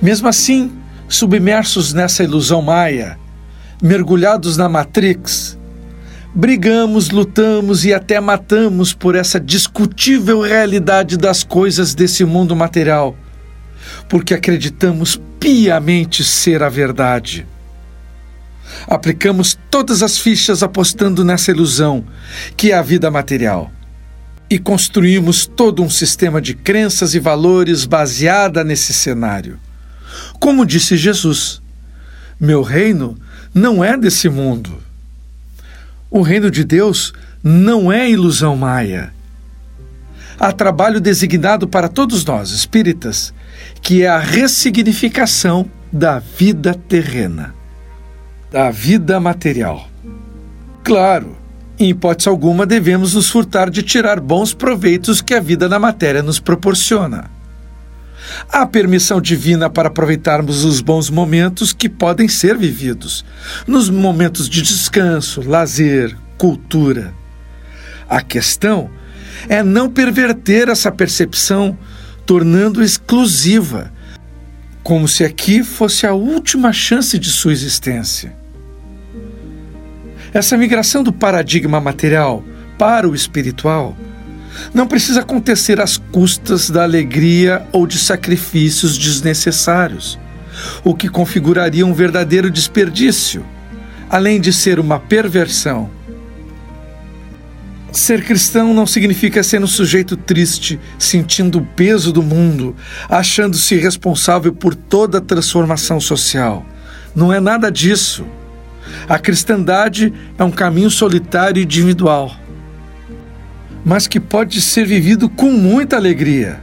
Mesmo 0.03 0.29
assim, 0.29 0.78
submersos 1.09 1.95
nessa 1.95 2.23
ilusão 2.23 2.61
maia, 2.61 3.19
mergulhados 3.83 4.57
na 4.57 4.69
Matrix, 4.69 5.59
brigamos, 6.35 7.11
lutamos 7.11 7.85
e 7.85 7.95
até 7.95 8.21
matamos 8.21 8.93
por 8.93 9.15
essa 9.15 9.41
discutível 9.41 10.43
realidade 10.43 11.17
das 11.17 11.43
coisas 11.43 11.95
desse 11.95 12.25
mundo 12.25 12.55
material, 12.55 13.17
porque 14.09 14.35
acreditamos 14.35 15.21
piamente 15.41 16.23
ser 16.23 16.63
a 16.63 16.69
verdade. 16.69 17.47
Aplicamos 18.87 19.59
todas 19.71 20.03
as 20.03 20.19
fichas 20.19 20.63
apostando 20.63 21.25
nessa 21.25 21.51
ilusão, 21.51 22.05
que 22.57 22.71
é 22.71 22.75
a 22.75 22.83
vida 22.83 23.11
material. 23.11 23.73
E 24.51 24.59
construímos 24.59 25.47
todo 25.47 25.83
um 25.83 25.91
sistema 25.91 26.41
de 26.41 26.55
crenças 26.55 27.15
e 27.15 27.19
valores 27.19 27.85
baseada 27.85 28.63
nesse 28.65 28.93
cenário. 28.95 29.59
Como 30.39 30.67
disse 30.67 30.97
Jesus, 30.97 31.61
meu 32.41 32.63
reino 32.63 33.17
não 33.53 33.83
é 33.83 33.97
desse 33.97 34.29
mundo. 34.29 34.79
O 36.11 36.23
reino 36.23 36.51
de 36.51 36.65
Deus 36.65 37.13
não 37.43 37.93
é 37.93 38.09
ilusão 38.09 38.57
maia. 38.57 39.13
Há 40.39 40.53
trabalho 40.53 41.01
designado 41.01 41.67
para 41.67 41.89
todos 41.89 42.25
nós, 42.25 42.51
espíritas, 42.51 43.35
que 43.83 44.03
é 44.03 44.09
a 44.09 44.19
ressignificação 44.19 45.69
da 45.93 46.19
vida 46.19 46.75
terrena, 46.75 47.55
da 48.51 48.71
vida 48.71 49.19
material. 49.19 49.89
Claro, 50.85 51.37
em 51.79 51.91
hipótese 51.91 52.29
alguma 52.29 52.65
devemos 52.65 53.15
nos 53.15 53.29
furtar 53.29 53.69
de 53.69 53.83
tirar 53.83 54.21
bons 54.21 54.55
proveitos 54.55 55.21
que 55.21 55.35
a 55.35 55.41
vida 55.41 55.69
na 55.69 55.79
matéria 55.79 56.23
nos 56.23 56.39
proporciona. 56.39 57.31
Há 58.49 58.67
permissão 58.67 59.21
divina 59.21 59.71
para 59.71 59.89
aproveitarmos 59.89 60.65
os 60.65 60.81
bons 60.81 61.11
momentos 61.11 61.73
que 61.73 61.89
podem 61.89 62.29
ser 62.29 62.57
vividos, 62.57 63.25
nos 63.67 63.89
momentos 63.89 64.49
de 64.49 64.63
descanso, 64.63 65.43
lazer, 65.43 66.17
cultura. 66.37 67.15
A 68.09 68.21
questão 68.23 68.91
é 69.49 69.63
não 69.63 69.91
perverter 69.91 70.69
essa 70.69 70.91
percepção, 70.91 71.77
tornando 72.25 72.83
exclusiva, 72.83 73.93
como 74.83 75.07
se 75.07 75.25
aqui 75.25 75.63
fosse 75.63 76.07
a 76.07 76.15
última 76.15 76.73
chance 76.73 77.19
de 77.19 77.31
sua 77.31 77.53
existência. 77.53 78.35
Essa 80.33 80.57
migração 80.57 81.03
do 81.03 81.13
paradigma 81.13 81.81
material 81.81 82.45
para 82.79 83.09
o 83.09 83.15
espiritual 83.15 83.97
não 84.73 84.87
precisa 84.87 85.21
acontecer 85.21 85.81
às 85.81 85.97
custas 85.97 86.71
da 86.71 86.83
alegria 86.83 87.67
ou 87.73 87.87
de 87.87 87.99
sacrifícios 87.99 88.97
desnecessários, 88.97 90.19
o 90.85 90.95
que 90.95 91.09
configuraria 91.09 91.87
um 91.87 91.95
verdadeiro 91.95 92.51
desperdício, 92.51 93.45
além 94.11 94.41
de 94.41 94.53
ser 94.53 94.79
uma 94.79 94.99
perversão. 94.99 95.91
Ser 97.91 98.25
cristão 98.25 98.75
não 98.75 98.87
significa 98.87 99.43
ser 99.43 99.63
um 99.63 99.67
sujeito 99.67 100.17
triste, 100.17 100.79
sentindo 100.99 101.59
o 101.59 101.65
peso 101.65 102.13
do 102.13 102.23
mundo, 102.23 102.77
achando-se 103.09 103.77
responsável 103.77 104.53
por 104.53 104.75
toda 104.75 105.19
a 105.19 105.23
transformação 105.23 105.99
social. 105.99 106.67
Não 107.15 107.33
é 107.33 107.41
nada 107.41 107.71
disso. 107.71 108.27
A 109.09 109.19
cristandade 109.19 110.13
é 110.39 110.45
um 110.45 110.51
caminho 110.51 110.91
solitário 110.91 111.61
e 111.61 111.65
individual 111.65 112.31
mas 113.89 114.07
que 114.07 114.21
pode 114.21 114.61
ser 114.61 114.85
vivido 114.85 115.31
com 115.31 115.51
muita 115.51 115.97
alegria. 115.97 116.61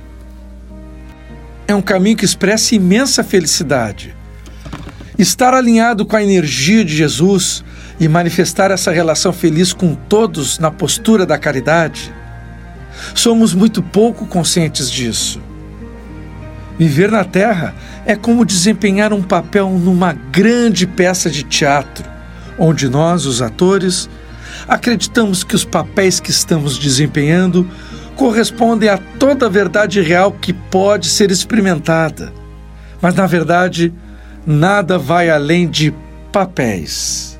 É 1.67 1.73
um 1.73 1.81
caminho 1.81 2.15
que 2.15 2.23
expressa 2.23 2.75
imensa 2.75 3.23
felicidade. 3.23 4.15
Estar 5.17 5.51
alinhado 5.55 6.05
com 6.05 6.15
a 6.15 6.21
energia 6.21 6.85
de 6.85 6.95
Jesus 6.95 7.63
e 7.99 8.07
manifestar 8.07 8.69
essa 8.69 8.91
relação 8.91 9.33
feliz 9.33 9.73
com 9.73 9.95
todos 9.95 10.59
na 10.59 10.69
postura 10.69 11.25
da 11.25 11.35
caridade. 11.35 12.13
Somos 13.15 13.55
muito 13.55 13.81
pouco 13.81 14.27
conscientes 14.27 14.91
disso. 14.91 15.41
Viver 16.77 17.09
na 17.09 17.23
Terra 17.23 17.73
é 18.05 18.15
como 18.15 18.45
desempenhar 18.45 19.11
um 19.11 19.23
papel 19.23 19.71
numa 19.71 20.13
grande 20.13 20.85
peça 20.85 21.31
de 21.31 21.41
teatro, 21.41 22.05
onde 22.59 22.87
nós, 22.87 23.25
os 23.25 23.41
atores, 23.41 24.07
acreditamos 24.67 25.43
que 25.43 25.55
os 25.55 25.63
papéis 25.63 26.19
que 26.19 26.31
estamos 26.31 26.77
desempenhando 26.77 27.69
correspondem 28.15 28.89
a 28.89 28.97
toda 28.97 29.45
a 29.45 29.49
verdade 29.49 30.01
real 30.01 30.31
que 30.31 30.53
pode 30.53 31.07
ser 31.07 31.31
experimentada. 31.31 32.33
Mas, 33.01 33.13
na 33.13 33.27
verdade, 33.27 33.93
nada 34.45 34.97
vai 34.97 35.29
além 35.29 35.69
de 35.69 35.93
papéis. 36.31 37.39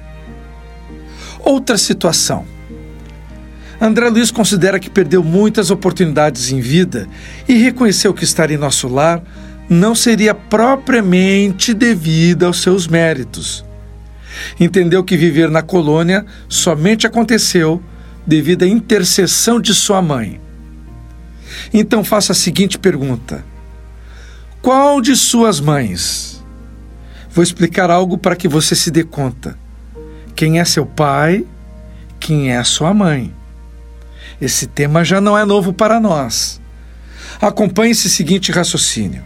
Outra 1.39 1.77
situação. 1.77 2.45
André 3.79 4.09
Luiz 4.09 4.31
considera 4.31 4.79
que 4.79 4.89
perdeu 4.89 5.23
muitas 5.23 5.69
oportunidades 5.69 6.51
em 6.51 6.59
vida 6.59 7.07
e 7.47 7.55
reconheceu 7.55 8.13
que 8.13 8.23
estar 8.23 8.49
em 8.49 8.57
nosso 8.57 8.87
lar 8.87 9.21
não 9.69 9.95
seria 9.95 10.33
propriamente 10.33 11.73
devido 11.73 12.45
aos 12.45 12.61
seus 12.61 12.87
méritos, 12.87 13.65
entendeu 14.59 15.03
que 15.03 15.17
viver 15.17 15.49
na 15.49 15.61
colônia 15.61 16.25
somente 16.47 17.07
aconteceu 17.07 17.81
devido 18.25 18.63
à 18.63 18.67
intercessão 18.67 19.59
de 19.59 19.73
sua 19.73 20.01
mãe. 20.01 20.39
Então 21.73 22.03
faça 22.03 22.31
a 22.31 22.35
seguinte 22.35 22.77
pergunta: 22.77 23.43
qual 24.61 25.01
de 25.01 25.15
suas 25.15 25.59
mães? 25.59 26.43
Vou 27.29 27.43
explicar 27.43 27.91
algo 27.91 28.17
para 28.17 28.35
que 28.35 28.47
você 28.47 28.75
se 28.75 28.89
dê 28.89 29.03
conta. 29.03 29.57
Quem 30.35 30.59
é 30.59 30.65
seu 30.65 30.85
pai? 30.85 31.45
Quem 32.19 32.51
é 32.51 32.63
sua 32.63 32.93
mãe? 32.93 33.33
Esse 34.41 34.67
tema 34.67 35.03
já 35.03 35.21
não 35.21 35.37
é 35.37 35.45
novo 35.45 35.73
para 35.73 35.99
nós. 35.99 36.61
Acompanhe 37.41 37.91
esse 37.91 38.09
seguinte 38.09 38.51
raciocínio. 38.51 39.23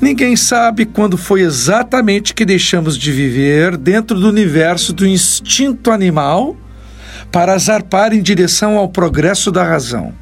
Ninguém 0.00 0.36
sabe 0.36 0.84
quando 0.84 1.16
foi 1.16 1.40
exatamente 1.40 2.34
que 2.34 2.44
deixamos 2.44 2.98
de 2.98 3.12
viver 3.12 3.76
dentro 3.76 4.18
do 4.18 4.28
universo 4.28 4.92
do 4.92 5.06
instinto 5.06 5.90
animal 5.90 6.56
para 7.30 7.56
zarpar 7.56 8.12
em 8.12 8.22
direção 8.22 8.76
ao 8.76 8.88
progresso 8.88 9.50
da 9.50 9.62
razão. 9.62 10.12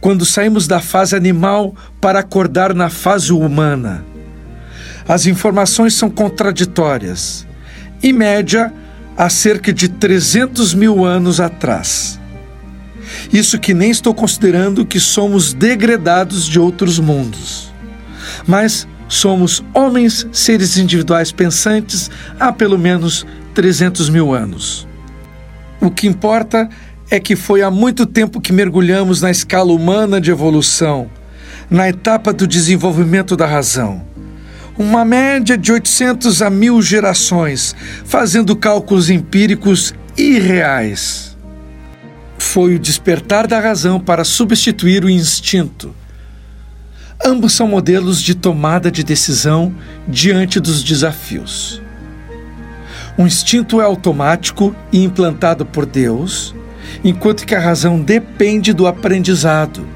Quando 0.00 0.24
saímos 0.24 0.66
da 0.66 0.80
fase 0.80 1.14
animal 1.14 1.74
para 2.00 2.20
acordar 2.20 2.74
na 2.74 2.88
fase 2.88 3.32
humana. 3.32 4.04
As 5.06 5.26
informações 5.26 5.94
são 5.94 6.08
contraditórias. 6.08 7.46
Em 8.02 8.12
média, 8.12 8.72
há 9.16 9.28
cerca 9.28 9.72
de 9.72 9.88
300 9.88 10.72
mil 10.72 11.04
anos 11.04 11.40
atrás. 11.40 12.18
Isso 13.32 13.58
que 13.58 13.74
nem 13.74 13.90
estou 13.90 14.14
considerando 14.14 14.86
que 14.86 14.98
somos 14.98 15.52
degredados 15.52 16.46
de 16.46 16.58
outros 16.58 16.98
mundos. 16.98 17.69
Mas 18.46 18.86
somos 19.08 19.64
homens, 19.74 20.26
seres 20.32 20.76
individuais 20.76 21.32
pensantes 21.32 22.10
há 22.38 22.52
pelo 22.52 22.78
menos 22.78 23.26
300 23.54 24.08
mil 24.08 24.32
anos. 24.32 24.86
O 25.80 25.90
que 25.90 26.06
importa 26.06 26.68
é 27.10 27.18
que 27.18 27.34
foi 27.34 27.62
há 27.62 27.70
muito 27.70 28.06
tempo 28.06 28.40
que 28.40 28.52
mergulhamos 28.52 29.20
na 29.20 29.30
escala 29.30 29.72
humana 29.72 30.20
de 30.20 30.30
evolução, 30.30 31.10
na 31.68 31.88
etapa 31.88 32.32
do 32.32 32.46
desenvolvimento 32.46 33.36
da 33.36 33.46
razão. 33.46 34.04
Uma 34.78 35.04
média 35.04 35.58
de 35.58 35.72
800 35.72 36.40
a 36.40 36.48
mil 36.48 36.80
gerações, 36.80 37.74
fazendo 38.04 38.54
cálculos 38.56 39.10
empíricos 39.10 39.92
irreais 40.16 41.30
foi 42.40 42.74
o 42.74 42.78
despertar 42.78 43.46
da 43.46 43.60
razão 43.60 44.00
para 44.00 44.24
substituir 44.24 45.04
o 45.04 45.10
instinto. 45.10 45.94
Ambos 47.24 47.52
são 47.52 47.68
modelos 47.68 48.22
de 48.22 48.34
tomada 48.34 48.90
de 48.90 49.04
decisão 49.04 49.74
diante 50.08 50.58
dos 50.58 50.82
desafios. 50.82 51.82
O 53.18 53.26
instinto 53.26 53.78
é 53.78 53.84
automático 53.84 54.74
e 54.90 55.04
implantado 55.04 55.66
por 55.66 55.84
Deus, 55.84 56.54
enquanto 57.04 57.44
que 57.44 57.54
a 57.54 57.60
razão 57.60 58.00
depende 58.00 58.72
do 58.72 58.86
aprendizado, 58.86 59.86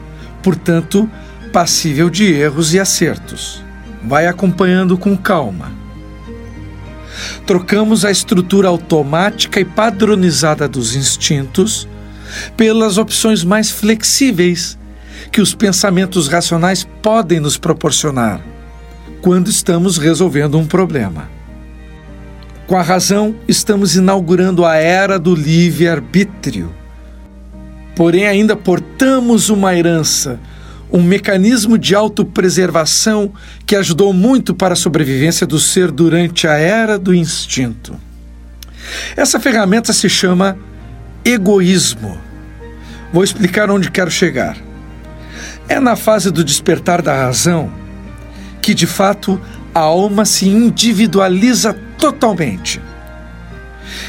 portanto, 0.43 1.09
passível 1.51 2.11
de 2.11 2.31
erros 2.31 2.75
e 2.75 2.79
acertos. 2.79 3.65
Vai 4.03 4.27
acompanhando 4.27 4.99
com 4.99 5.17
calma. 5.17 5.73
Trocamos 7.47 8.05
a 8.05 8.11
estrutura 8.11 8.69
automática 8.69 9.59
e 9.59 9.65
padronizada 9.65 10.69
dos 10.69 10.95
instintos 10.95 11.89
pelas 12.55 12.99
opções 12.99 13.43
mais 13.43 13.71
flexíveis 13.71 14.77
que 15.31 15.41
os 15.41 15.55
pensamentos 15.55 16.29
racionais 16.29 16.87
podem 17.03 17.41
nos 17.41 17.57
proporcionar 17.57 18.41
quando 19.21 19.49
estamos 19.49 19.97
resolvendo 19.97 20.59
um 20.59 20.67
problema. 20.67 21.29
Com 22.67 22.77
a 22.77 22.83
razão, 22.83 23.35
estamos 23.47 23.95
inaugurando 23.97 24.65
a 24.65 24.77
era 24.77 25.19
do 25.19 25.35
livre-arbítrio. 25.35 26.73
Porém, 27.95 28.27
ainda 28.27 28.57
portamos 28.57 29.51
uma 29.51 29.75
herança, 29.75 30.41
um 30.91 31.03
mecanismo 31.03 31.79
de 31.79 31.95
autopreservação 31.95 33.33
que 33.67 33.77
ajudou 33.77 34.13
muito 34.13 34.55
para 34.55 34.75
a 34.75 34.77
sobrevivência 34.77 35.47
do 35.47 35.59
ser 35.59 35.91
durante 35.91 36.47
a 36.47 36.55
era 36.55 36.99
do 36.99 37.15
instinto. 37.15 37.99
Essa 39.17 39.41
ferramenta 39.41 39.93
se 39.93 40.09
chama 40.09 40.59
egoísmo. 41.25 42.19
Vou 43.13 43.25
explicar 43.25 43.71
onde 43.71 43.91
quero 43.91 44.11
chegar. 44.11 44.57
É 45.69 45.81
na 45.81 45.97
fase 45.97 46.31
do 46.31 46.45
despertar 46.45 47.03
da 47.03 47.15
razão 47.15 47.73
que, 48.61 48.75
de 48.75 48.87
fato, 48.87 49.41
a 49.75 49.81
alma 49.81 50.25
se 50.25 50.49
individualiza 50.49 51.75
totalmente. 51.99 52.81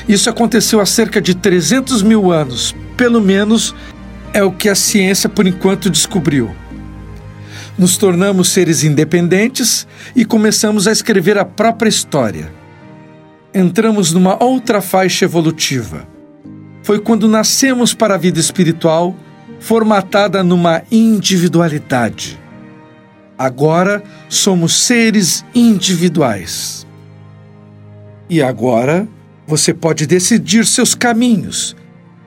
Isso 0.08 0.30
aconteceu 0.30 0.80
há 0.80 0.86
cerca 0.86 1.22
de 1.22 1.36
300 1.36 2.02
mil 2.02 2.32
anos, 2.32 2.76
pelo 2.96 3.20
menos 3.20 3.76
é 4.34 4.44
o 4.44 4.52
que 4.52 4.70
a 4.70 4.76
ciência 4.76 5.30
por 5.30 5.46
enquanto 5.46 5.90
descobriu. 5.90 6.56
Nos 7.78 7.98
tornamos 7.98 8.50
seres 8.50 8.84
independentes 8.84 9.86
e 10.16 10.24
começamos 10.24 10.88
a 10.88 10.92
escrever 10.92 11.38
a 11.38 11.44
própria 11.44 11.90
história. 11.90 12.52
Entramos 13.54 14.14
numa 14.14 14.42
outra 14.42 14.82
faixa 14.82 15.26
evolutiva 15.26 16.16
foi 16.86 17.00
quando 17.00 17.28
nascemos 17.28 17.96
para 17.96 18.14
a 18.14 18.18
vida 18.18 18.40
espiritual, 18.40 19.16
formatada 19.60 20.44
numa 20.44 20.82
individualidade. 20.92 22.40
Agora 23.38 24.04
somos 24.30 24.86
seres 24.86 25.44
individuais. 25.54 26.86
E 28.30 28.42
agora 28.42 29.08
você 29.46 29.74
pode 29.74 30.08
decidir 30.08 30.66
seus 30.66 30.96
caminhos. 30.96 31.76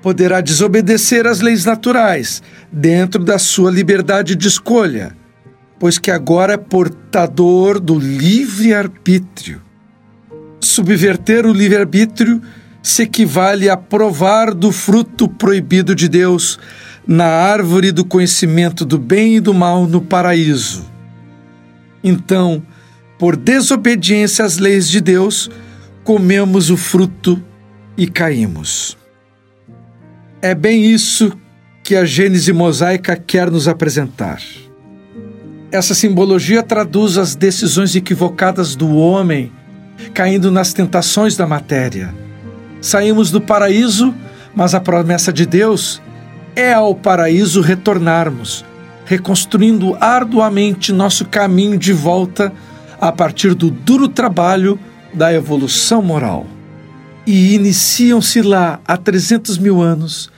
Poderá 0.02 0.40
desobedecer 0.40 1.26
às 1.26 1.40
leis 1.40 1.64
naturais, 1.64 2.42
dentro 2.70 3.24
da 3.24 3.38
sua 3.38 3.70
liberdade 3.70 4.36
de 4.36 4.46
escolha, 4.46 5.16
pois 5.78 5.98
que 5.98 6.10
agora 6.10 6.54
é 6.54 6.56
portador 6.56 7.80
do 7.80 7.98
livre-arbítrio. 7.98 9.60
Subverter 10.60 11.46
o 11.46 11.52
livre-arbítrio 11.52 12.40
se 12.82 13.02
equivale 13.02 13.68
a 13.68 13.76
provar 13.76 14.54
do 14.54 14.70
fruto 14.70 15.28
proibido 15.28 15.94
de 15.94 16.08
Deus 16.08 16.58
na 17.08 17.24
árvore 17.24 17.90
do 17.90 18.04
conhecimento 18.04 18.84
do 18.84 18.98
bem 18.98 19.36
e 19.36 19.40
do 19.40 19.54
mal 19.54 19.86
no 19.86 20.00
paraíso. 20.00 20.84
Então, 22.04 22.62
por 23.18 23.34
desobediência 23.34 24.44
às 24.44 24.58
leis 24.58 24.88
de 24.88 25.00
Deus, 25.00 25.50
comemos 26.04 26.70
o 26.70 26.76
fruto 26.76 27.42
e 27.96 28.06
caímos. 28.06 28.96
É 30.40 30.54
bem 30.54 30.84
isso 30.84 31.32
que 31.82 31.96
a 31.96 32.04
Gênese 32.04 32.52
mosaica 32.52 33.16
quer 33.16 33.50
nos 33.50 33.66
apresentar. 33.66 34.40
Essa 35.72 35.94
simbologia 35.94 36.62
traduz 36.62 37.16
as 37.16 37.34
decisões 37.34 37.96
equivocadas 37.96 38.76
do 38.76 38.94
homem 38.94 39.50
caindo 40.14 40.50
nas 40.50 40.72
tentações 40.72 41.36
da 41.36 41.46
matéria 41.46 42.14
Saímos 42.80 43.30
do 43.30 43.40
paraíso, 43.40 44.14
mas 44.54 44.74
a 44.74 44.80
promessa 44.80 45.32
de 45.32 45.44
Deus 45.44 46.00
é 46.58 46.72
ao 46.72 46.92
paraíso 46.92 47.60
retornarmos, 47.60 48.64
reconstruindo 49.04 49.96
arduamente 50.00 50.92
nosso 50.92 51.24
caminho 51.24 51.78
de 51.78 51.92
volta 51.92 52.52
a 53.00 53.12
partir 53.12 53.54
do 53.54 53.70
duro 53.70 54.08
trabalho 54.08 54.78
da 55.14 55.32
evolução 55.32 56.02
moral. 56.02 56.44
E 57.24 57.54
iniciam-se 57.54 58.42
lá, 58.42 58.80
há 58.84 58.96
300 58.96 59.56
mil 59.56 59.80
anos, 59.80 60.30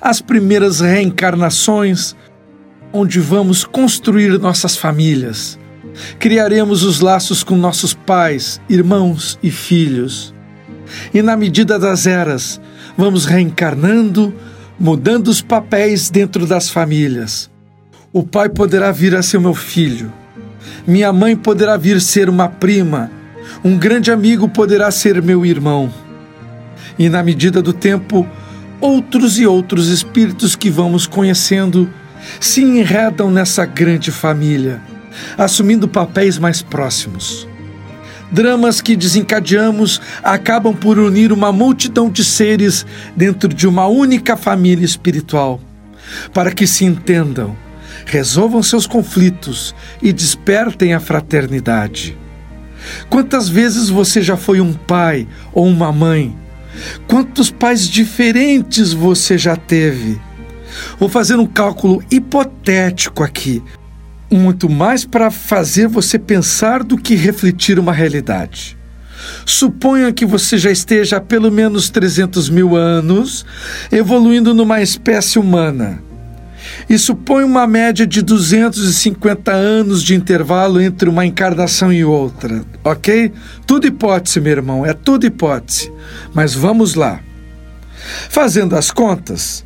as 0.00 0.20
primeiras 0.20 0.80
reencarnações, 0.80 2.14
onde 2.92 3.18
vamos 3.18 3.64
construir 3.64 4.38
nossas 4.38 4.76
famílias. 4.76 5.58
Criaremos 6.20 6.84
os 6.84 7.00
laços 7.00 7.42
com 7.42 7.56
nossos 7.56 7.94
pais, 7.94 8.60
irmãos 8.68 9.38
e 9.42 9.50
filhos 9.50 10.34
e 11.12 11.22
na 11.22 11.36
medida 11.36 11.78
das 11.78 12.06
eras, 12.06 12.60
vamos 12.96 13.24
reencarnando, 13.24 14.34
mudando 14.78 15.28
os 15.28 15.40
papéis 15.40 16.10
dentro 16.10 16.46
das 16.46 16.70
famílias. 16.70 17.50
O 18.12 18.22
pai 18.22 18.48
poderá 18.48 18.92
vir 18.92 19.14
a 19.14 19.22
ser 19.22 19.40
meu 19.40 19.54
filho, 19.54 20.12
minha 20.86 21.12
mãe 21.12 21.36
poderá 21.36 21.76
vir 21.76 22.00
ser 22.00 22.28
uma 22.28 22.48
prima, 22.48 23.10
um 23.64 23.76
grande 23.76 24.10
amigo 24.10 24.48
poderá 24.48 24.90
ser 24.90 25.20
meu 25.22 25.44
irmão. 25.44 25.92
E 26.98 27.08
na 27.08 27.22
medida 27.22 27.60
do 27.60 27.72
tempo, 27.72 28.26
outros 28.80 29.38
e 29.38 29.46
outros 29.46 29.88
espíritos 29.88 30.54
que 30.54 30.70
vamos 30.70 31.06
conhecendo 31.06 31.90
se 32.40 32.62
enredam 32.62 33.30
nessa 33.30 33.64
grande 33.64 34.10
família, 34.10 34.80
assumindo 35.36 35.88
papéis 35.88 36.38
mais 36.38 36.62
próximos. 36.62 37.48
Dramas 38.34 38.80
que 38.80 38.96
desencadeamos 38.96 40.00
acabam 40.20 40.74
por 40.74 40.98
unir 40.98 41.30
uma 41.30 41.52
multidão 41.52 42.10
de 42.10 42.24
seres 42.24 42.84
dentro 43.14 43.48
de 43.48 43.64
uma 43.64 43.86
única 43.86 44.36
família 44.36 44.84
espiritual, 44.84 45.60
para 46.32 46.50
que 46.50 46.66
se 46.66 46.84
entendam, 46.84 47.56
resolvam 48.04 48.60
seus 48.60 48.88
conflitos 48.88 49.72
e 50.02 50.12
despertem 50.12 50.94
a 50.94 50.98
fraternidade. 50.98 52.18
Quantas 53.08 53.48
vezes 53.48 53.88
você 53.88 54.20
já 54.20 54.36
foi 54.36 54.60
um 54.60 54.72
pai 54.72 55.28
ou 55.52 55.68
uma 55.68 55.92
mãe? 55.92 56.36
Quantos 57.06 57.52
pais 57.52 57.88
diferentes 57.88 58.92
você 58.92 59.38
já 59.38 59.54
teve? 59.54 60.20
Vou 60.98 61.08
fazer 61.08 61.36
um 61.36 61.46
cálculo 61.46 62.02
hipotético 62.10 63.22
aqui. 63.22 63.62
Muito 64.36 64.68
mais 64.68 65.04
para 65.04 65.30
fazer 65.30 65.86
você 65.86 66.18
pensar 66.18 66.82
do 66.82 66.96
que 66.96 67.14
refletir 67.14 67.78
uma 67.78 67.92
realidade. 67.92 68.76
Suponha 69.46 70.12
que 70.12 70.26
você 70.26 70.58
já 70.58 70.70
esteja 70.70 71.16
há 71.16 71.20
pelo 71.20 71.50
menos 71.50 71.88
300 71.90 72.48
mil 72.48 72.76
anos 72.76 73.44
evoluindo 73.90 74.52
numa 74.52 74.82
espécie 74.82 75.38
humana. 75.38 76.02
E 76.88 76.98
supõe 76.98 77.44
uma 77.44 77.66
média 77.66 78.06
de 78.06 78.22
250 78.22 79.52
anos 79.52 80.02
de 80.02 80.14
intervalo 80.14 80.80
entre 80.80 81.08
uma 81.08 81.24
encarnação 81.24 81.92
e 81.92 82.04
outra, 82.04 82.64
ok? 82.82 83.32
Tudo 83.66 83.86
hipótese, 83.86 84.40
meu 84.40 84.52
irmão, 84.52 84.84
é 84.84 84.94
tudo 84.94 85.26
hipótese. 85.26 85.92
Mas 86.32 86.54
vamos 86.54 86.94
lá. 86.94 87.20
Fazendo 88.28 88.76
as 88.76 88.90
contas, 88.90 89.64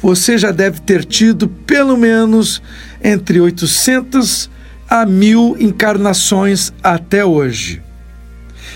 você 0.00 0.38
já 0.38 0.50
deve 0.50 0.80
ter 0.80 1.04
tido 1.04 1.48
pelo 1.48 1.96
menos 1.96 2.62
entre 3.02 3.40
800 3.40 4.50
a 4.88 5.04
mil 5.04 5.56
encarnações 5.60 6.72
até 6.82 7.24
hoje. 7.24 7.82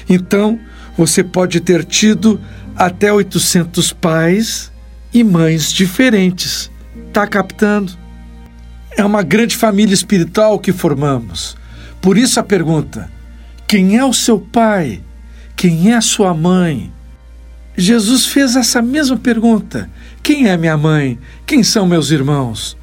Então, 0.08 0.60
você 0.96 1.24
pode 1.24 1.60
ter 1.60 1.84
tido 1.84 2.40
até 2.76 3.12
800 3.12 3.92
pais 3.92 4.72
e 5.12 5.24
mães 5.24 5.72
diferentes. 5.72 6.70
Tá 7.12 7.26
captando? 7.26 7.92
É 8.96 9.04
uma 9.04 9.22
grande 9.22 9.56
família 9.56 9.94
espiritual 9.94 10.58
que 10.58 10.72
formamos. 10.72 11.56
Por 12.00 12.18
isso 12.18 12.38
a 12.38 12.42
pergunta: 12.42 13.10
quem 13.66 13.96
é 13.96 14.04
o 14.04 14.12
seu 14.12 14.38
pai? 14.38 15.00
Quem 15.56 15.92
é 15.92 15.96
a 15.96 16.00
sua 16.00 16.34
mãe? 16.34 16.92
Jesus 17.76 18.26
fez 18.26 18.56
essa 18.56 18.82
mesma 18.82 19.16
pergunta: 19.16 19.88
quem 20.22 20.48
é 20.48 20.56
minha 20.56 20.76
mãe? 20.76 21.18
Quem 21.46 21.62
são 21.62 21.86
meus 21.86 22.10
irmãos? 22.10 22.76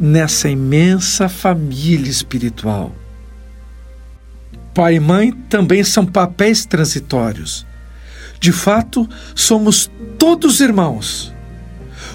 Nessa 0.00 0.48
imensa 0.48 1.28
família 1.28 2.08
espiritual. 2.08 2.92
Pai 4.72 4.94
e 4.94 5.00
mãe 5.00 5.32
também 5.48 5.82
são 5.82 6.06
papéis 6.06 6.64
transitórios. 6.64 7.66
De 8.38 8.52
fato, 8.52 9.08
somos 9.34 9.90
todos 10.16 10.60
irmãos. 10.60 11.34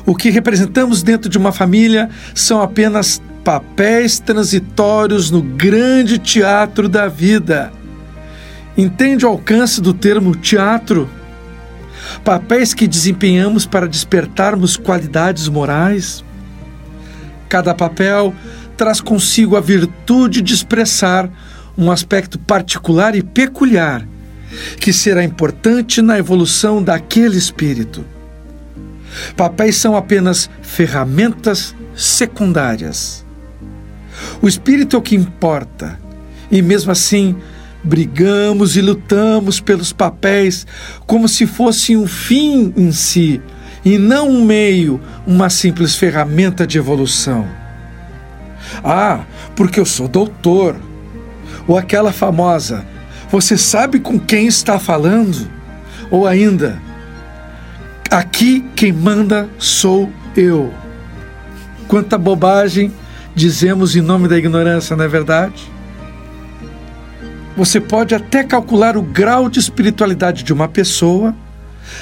O 0.06 0.16
que 0.16 0.30
representamos 0.30 1.04
dentro 1.04 1.30
de 1.30 1.38
uma 1.38 1.52
família 1.52 2.10
são 2.34 2.62
apenas 2.62 3.22
papéis 3.44 4.18
transitórios 4.18 5.30
no 5.30 5.42
grande 5.42 6.18
teatro 6.18 6.88
da 6.88 7.10
vida. 7.10 7.70
Entende 8.78 9.26
o 9.26 9.30
alcance 9.30 9.82
do 9.82 9.94
termo 9.94 10.36
teatro? 10.38 11.10
Papéis 12.24 12.74
que 12.74 12.88
desempenhamos 12.88 13.66
para 13.66 13.90
despertarmos 13.90 14.78
qualidades 14.78 15.50
morais. 15.50 16.24
Cada 17.54 17.72
papel 17.76 18.34
traz 18.76 19.00
consigo 19.00 19.56
a 19.56 19.62
virtude 19.62 20.42
de 20.42 20.56
expressar 20.56 21.30
um 21.78 21.92
aspecto 21.92 22.40
particular 22.40 23.16
e 23.16 23.22
peculiar 23.22 24.08
que 24.80 24.92
será 24.92 25.24
importante 25.24 26.02
na 26.02 26.18
evolução 26.18 26.82
daquele 26.82 27.38
espírito. 27.38 28.04
Papéis 29.38 29.76
são 29.76 29.96
apenas 29.96 30.50
ferramentas 30.64 31.76
secundárias. 31.96 33.24
O 34.42 34.48
espírito 34.48 34.96
é 34.96 35.00
o 35.00 35.04
que 35.04 35.16
importa, 35.16 36.00
e 36.50 36.60
mesmo 36.60 36.92
assim 36.92 37.36
brigamos 37.84 38.76
e 38.76 38.82
lutamos 38.82 39.60
pelos 39.60 39.94
papéis 39.94 40.66
como 41.06 41.28
se 41.28 41.46
fosse 41.46 41.96
um 41.96 42.08
fim 42.08 42.74
em 42.76 42.92
si 42.92 43.40
e 43.86 43.98
não 43.98 44.30
um 44.30 44.44
meio, 44.44 45.02
uma 45.26 45.50
simples 45.50 45.96
ferramenta 45.96 46.66
de 46.66 46.78
evolução. 46.78 47.48
Ah, 48.84 49.22
porque 49.56 49.80
eu 49.80 49.86
sou 49.86 50.08
doutor 50.08 50.76
ou 51.68 51.78
aquela 51.78 52.12
famosa: 52.12 52.86
Você 53.30 53.58
sabe 53.58 54.00
com 54.00 54.20
quem 54.20 54.48
está 54.48 54.80
falando? 54.80 55.48
Ou 56.10 56.26
ainda: 56.26 56.82
Aqui 58.10 58.66
quem 58.76 58.92
manda 58.92 59.50
sou 59.58 60.10
eu. 60.36 60.74
Quanta 61.88 62.18
bobagem 62.18 62.92
dizemos 63.36 63.96
em 63.96 64.02
nome 64.02 64.28
da 64.28 64.38
ignorância, 64.38 64.96
não 64.96 65.04
é 65.04 65.08
verdade? 65.08 65.72
Você 67.56 67.80
pode 67.80 68.16
até 68.16 68.44
calcular 68.44 68.98
o 68.98 69.02
grau 69.02 69.48
de 69.48 69.60
espiritualidade 69.60 70.44
de 70.44 70.52
uma 70.52 70.68
pessoa 70.68 71.36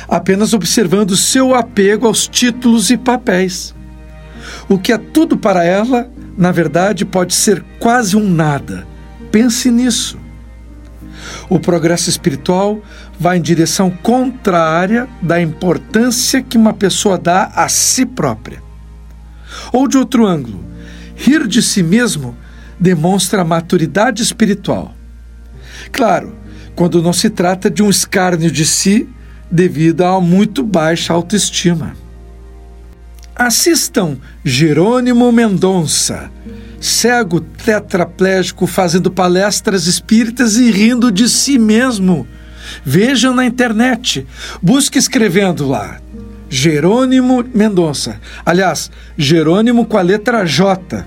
apenas 0.07 0.53
observando 0.53 1.17
seu 1.17 1.53
apego 1.55 2.07
aos 2.07 2.27
títulos 2.27 2.89
e 2.89 2.97
papéis. 2.97 3.73
O 4.67 4.77
que 4.77 4.91
é 4.91 4.97
tudo 4.97 5.37
para 5.37 5.63
ela, 5.63 6.09
na 6.37 6.51
verdade, 6.51 7.05
pode 7.05 7.33
ser 7.33 7.63
quase 7.79 8.15
um 8.15 8.29
nada 8.29 8.91
Pense 9.31 9.71
nisso. 9.71 10.19
O 11.49 11.59
progresso 11.59 12.09
espiritual 12.09 12.81
vai 13.17 13.37
em 13.37 13.41
direção 13.41 13.89
contrária 13.89 15.07
da 15.21 15.41
importância 15.41 16.41
que 16.41 16.57
uma 16.57 16.73
pessoa 16.73 17.17
dá 17.17 17.45
a 17.55 17.69
si 17.69 18.05
própria. 18.05 18.61
Ou 19.71 19.87
de 19.87 19.97
outro 19.97 20.27
ângulo, 20.27 20.63
rir 21.15 21.47
de 21.47 21.61
si 21.61 21.81
mesmo 21.81 22.35
demonstra 22.79 23.45
maturidade 23.45 24.21
espiritual. 24.21 24.93
Claro, 25.91 26.35
quando 26.75 27.01
não 27.01 27.13
se 27.13 27.29
trata 27.29 27.69
de 27.69 27.81
um 27.81 27.89
escárnio 27.89 28.51
de 28.51 28.65
si 28.65 29.07
devido 29.51 30.03
a 30.03 30.19
muito 30.21 30.63
baixa 30.63 31.13
autoestima. 31.13 31.95
Assistam 33.35 34.17
Jerônimo 34.43 35.31
Mendonça 35.31 36.29
cego 36.81 37.39
tetraplégico 37.39 38.65
fazendo 38.65 39.11
palestras 39.11 39.85
espíritas 39.85 40.57
e 40.57 40.71
rindo 40.71 41.11
de 41.11 41.29
si 41.29 41.59
mesmo. 41.59 42.27
Vejam 42.83 43.35
na 43.35 43.45
internet, 43.45 44.25
busque 44.61 44.97
escrevendo 44.97 45.67
lá. 45.67 45.99
Jerônimo 46.49 47.45
Mendonça. 47.53 48.19
Aliás, 48.45 48.91
Jerônimo 49.17 49.85
com 49.85 49.97
a 49.97 50.01
letra 50.01 50.43
J. 50.45 51.05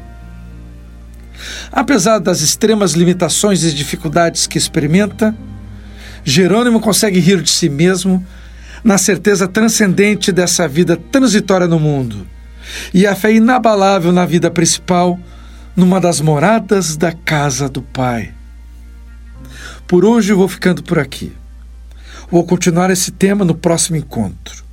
Apesar 1.70 2.18
das 2.18 2.40
extremas 2.40 2.92
limitações 2.92 3.64
e 3.64 3.74
dificuldades 3.74 4.46
que 4.46 4.57
experimenta, 4.57 5.37
Jerônimo 6.24 6.80
consegue 6.80 7.20
rir 7.20 7.42
de 7.42 7.50
si 7.50 7.68
mesmo 7.68 8.24
na 8.82 8.98
certeza 8.98 9.46
transcendente 9.46 10.32
dessa 10.32 10.66
vida 10.66 10.96
transitória 10.96 11.66
no 11.66 11.78
mundo 11.78 12.26
e 12.92 13.06
a 13.06 13.14
fé 13.14 13.32
inabalável 13.32 14.12
na 14.12 14.24
vida 14.24 14.50
principal 14.50 15.18
numa 15.76 16.00
das 16.00 16.20
moradas 16.20 16.96
da 16.96 17.12
casa 17.12 17.68
do 17.68 17.82
Pai. 17.82 18.32
Por 19.87 20.04
hoje 20.04 20.32
eu 20.32 20.37
vou 20.37 20.48
ficando 20.48 20.82
por 20.82 20.98
aqui. 20.98 21.32
Vou 22.30 22.44
continuar 22.44 22.90
esse 22.90 23.10
tema 23.10 23.44
no 23.44 23.54
próximo 23.54 23.96
encontro. 23.96 24.64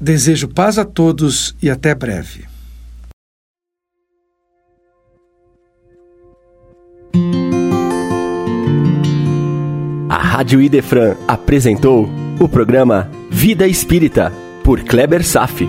Desejo 0.00 0.48
paz 0.48 0.78
a 0.78 0.84
todos 0.84 1.54
e 1.60 1.68
até 1.68 1.94
breve. 1.94 2.44
A 10.18 10.20
Rádio 10.20 10.60
Idefran 10.60 11.14
apresentou 11.28 12.10
o 12.40 12.48
programa 12.48 13.08
Vida 13.30 13.68
Espírita, 13.68 14.32
por 14.64 14.80
Kleber 14.80 15.24
Safi. 15.24 15.68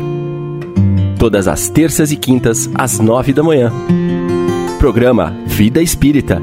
Todas 1.19 1.47
as 1.47 1.69
terças 1.69 2.12
e 2.12 2.15
quintas, 2.15 2.67
às 2.73 2.99
nove 2.99 3.31
da 3.31 3.43
manhã. 3.43 3.71
Programa 4.79 5.38
Vida 5.45 5.83
Espírita. 5.83 6.41